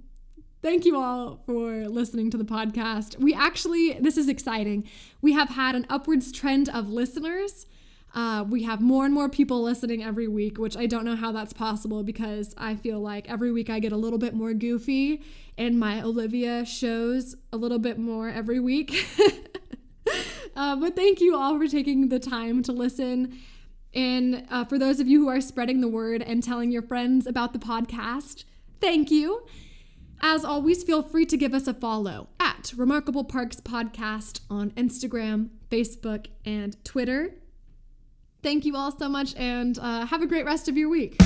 thank 0.61 0.85
you 0.85 0.97
all 0.97 1.41
for 1.45 1.87
listening 1.87 2.29
to 2.31 2.37
the 2.37 2.43
podcast. 2.43 3.17
We 3.19 3.33
actually, 3.33 3.93
this 3.93 4.17
is 4.17 4.29
exciting. 4.29 4.87
We 5.21 5.33
have 5.33 5.49
had 5.49 5.75
an 5.75 5.85
upwards 5.89 6.31
trend 6.31 6.69
of 6.69 6.89
listeners. 6.89 7.65
Uh, 8.13 8.43
we 8.47 8.63
have 8.63 8.81
more 8.81 9.05
and 9.05 9.13
more 9.13 9.29
people 9.29 9.61
listening 9.63 10.03
every 10.03 10.27
week, 10.27 10.57
which 10.57 10.75
I 10.75 10.85
don't 10.85 11.05
know 11.05 11.15
how 11.15 11.31
that's 11.31 11.53
possible 11.53 12.03
because 12.03 12.53
I 12.57 12.75
feel 12.75 12.99
like 12.99 13.29
every 13.29 13.51
week 13.51 13.69
I 13.69 13.79
get 13.79 13.93
a 13.93 13.97
little 13.97 14.19
bit 14.19 14.33
more 14.33 14.53
goofy 14.53 15.23
and 15.57 15.79
my 15.79 16.01
Olivia 16.01 16.65
shows 16.65 17.35
a 17.53 17.57
little 17.57 17.79
bit 17.79 17.97
more 17.97 18.29
every 18.29 18.59
week. 18.59 19.05
uh, 20.55 20.75
but 20.75 20.95
thank 20.95 21.21
you 21.21 21.37
all 21.37 21.57
for 21.57 21.67
taking 21.67 22.09
the 22.09 22.19
time 22.19 22.63
to 22.63 22.73
listen. 22.73 23.39
And 23.93 24.45
uh, 24.49 24.65
for 24.65 24.77
those 24.77 24.99
of 24.99 25.07
you 25.07 25.21
who 25.21 25.29
are 25.29 25.41
spreading 25.41 25.81
the 25.81 25.87
word 25.87 26.21
and 26.21 26.43
telling 26.43 26.71
your 26.71 26.81
friends 26.81 27.25
about 27.27 27.53
the 27.53 27.59
podcast, 27.59 28.43
thank 28.81 29.09
you. 29.09 29.45
As 30.21 30.45
always, 30.45 30.83
feel 30.83 31.01
free 31.01 31.25
to 31.25 31.35
give 31.35 31.53
us 31.53 31.67
a 31.67 31.73
follow 31.73 32.27
at 32.39 32.73
Remarkable 32.77 33.23
Parks 33.23 33.59
Podcast 33.59 34.41
on 34.51 34.69
Instagram, 34.71 35.49
Facebook, 35.71 36.27
and 36.45 36.83
Twitter. 36.85 37.33
Thank 38.43 38.65
you 38.65 38.75
all 38.75 38.91
so 38.91 39.09
much 39.09 39.35
and 39.35 39.77
uh, 39.79 40.05
have 40.05 40.21
a 40.21 40.27
great 40.27 40.45
rest 40.45 40.67
of 40.67 40.77
your 40.77 40.89
week. 40.89 41.17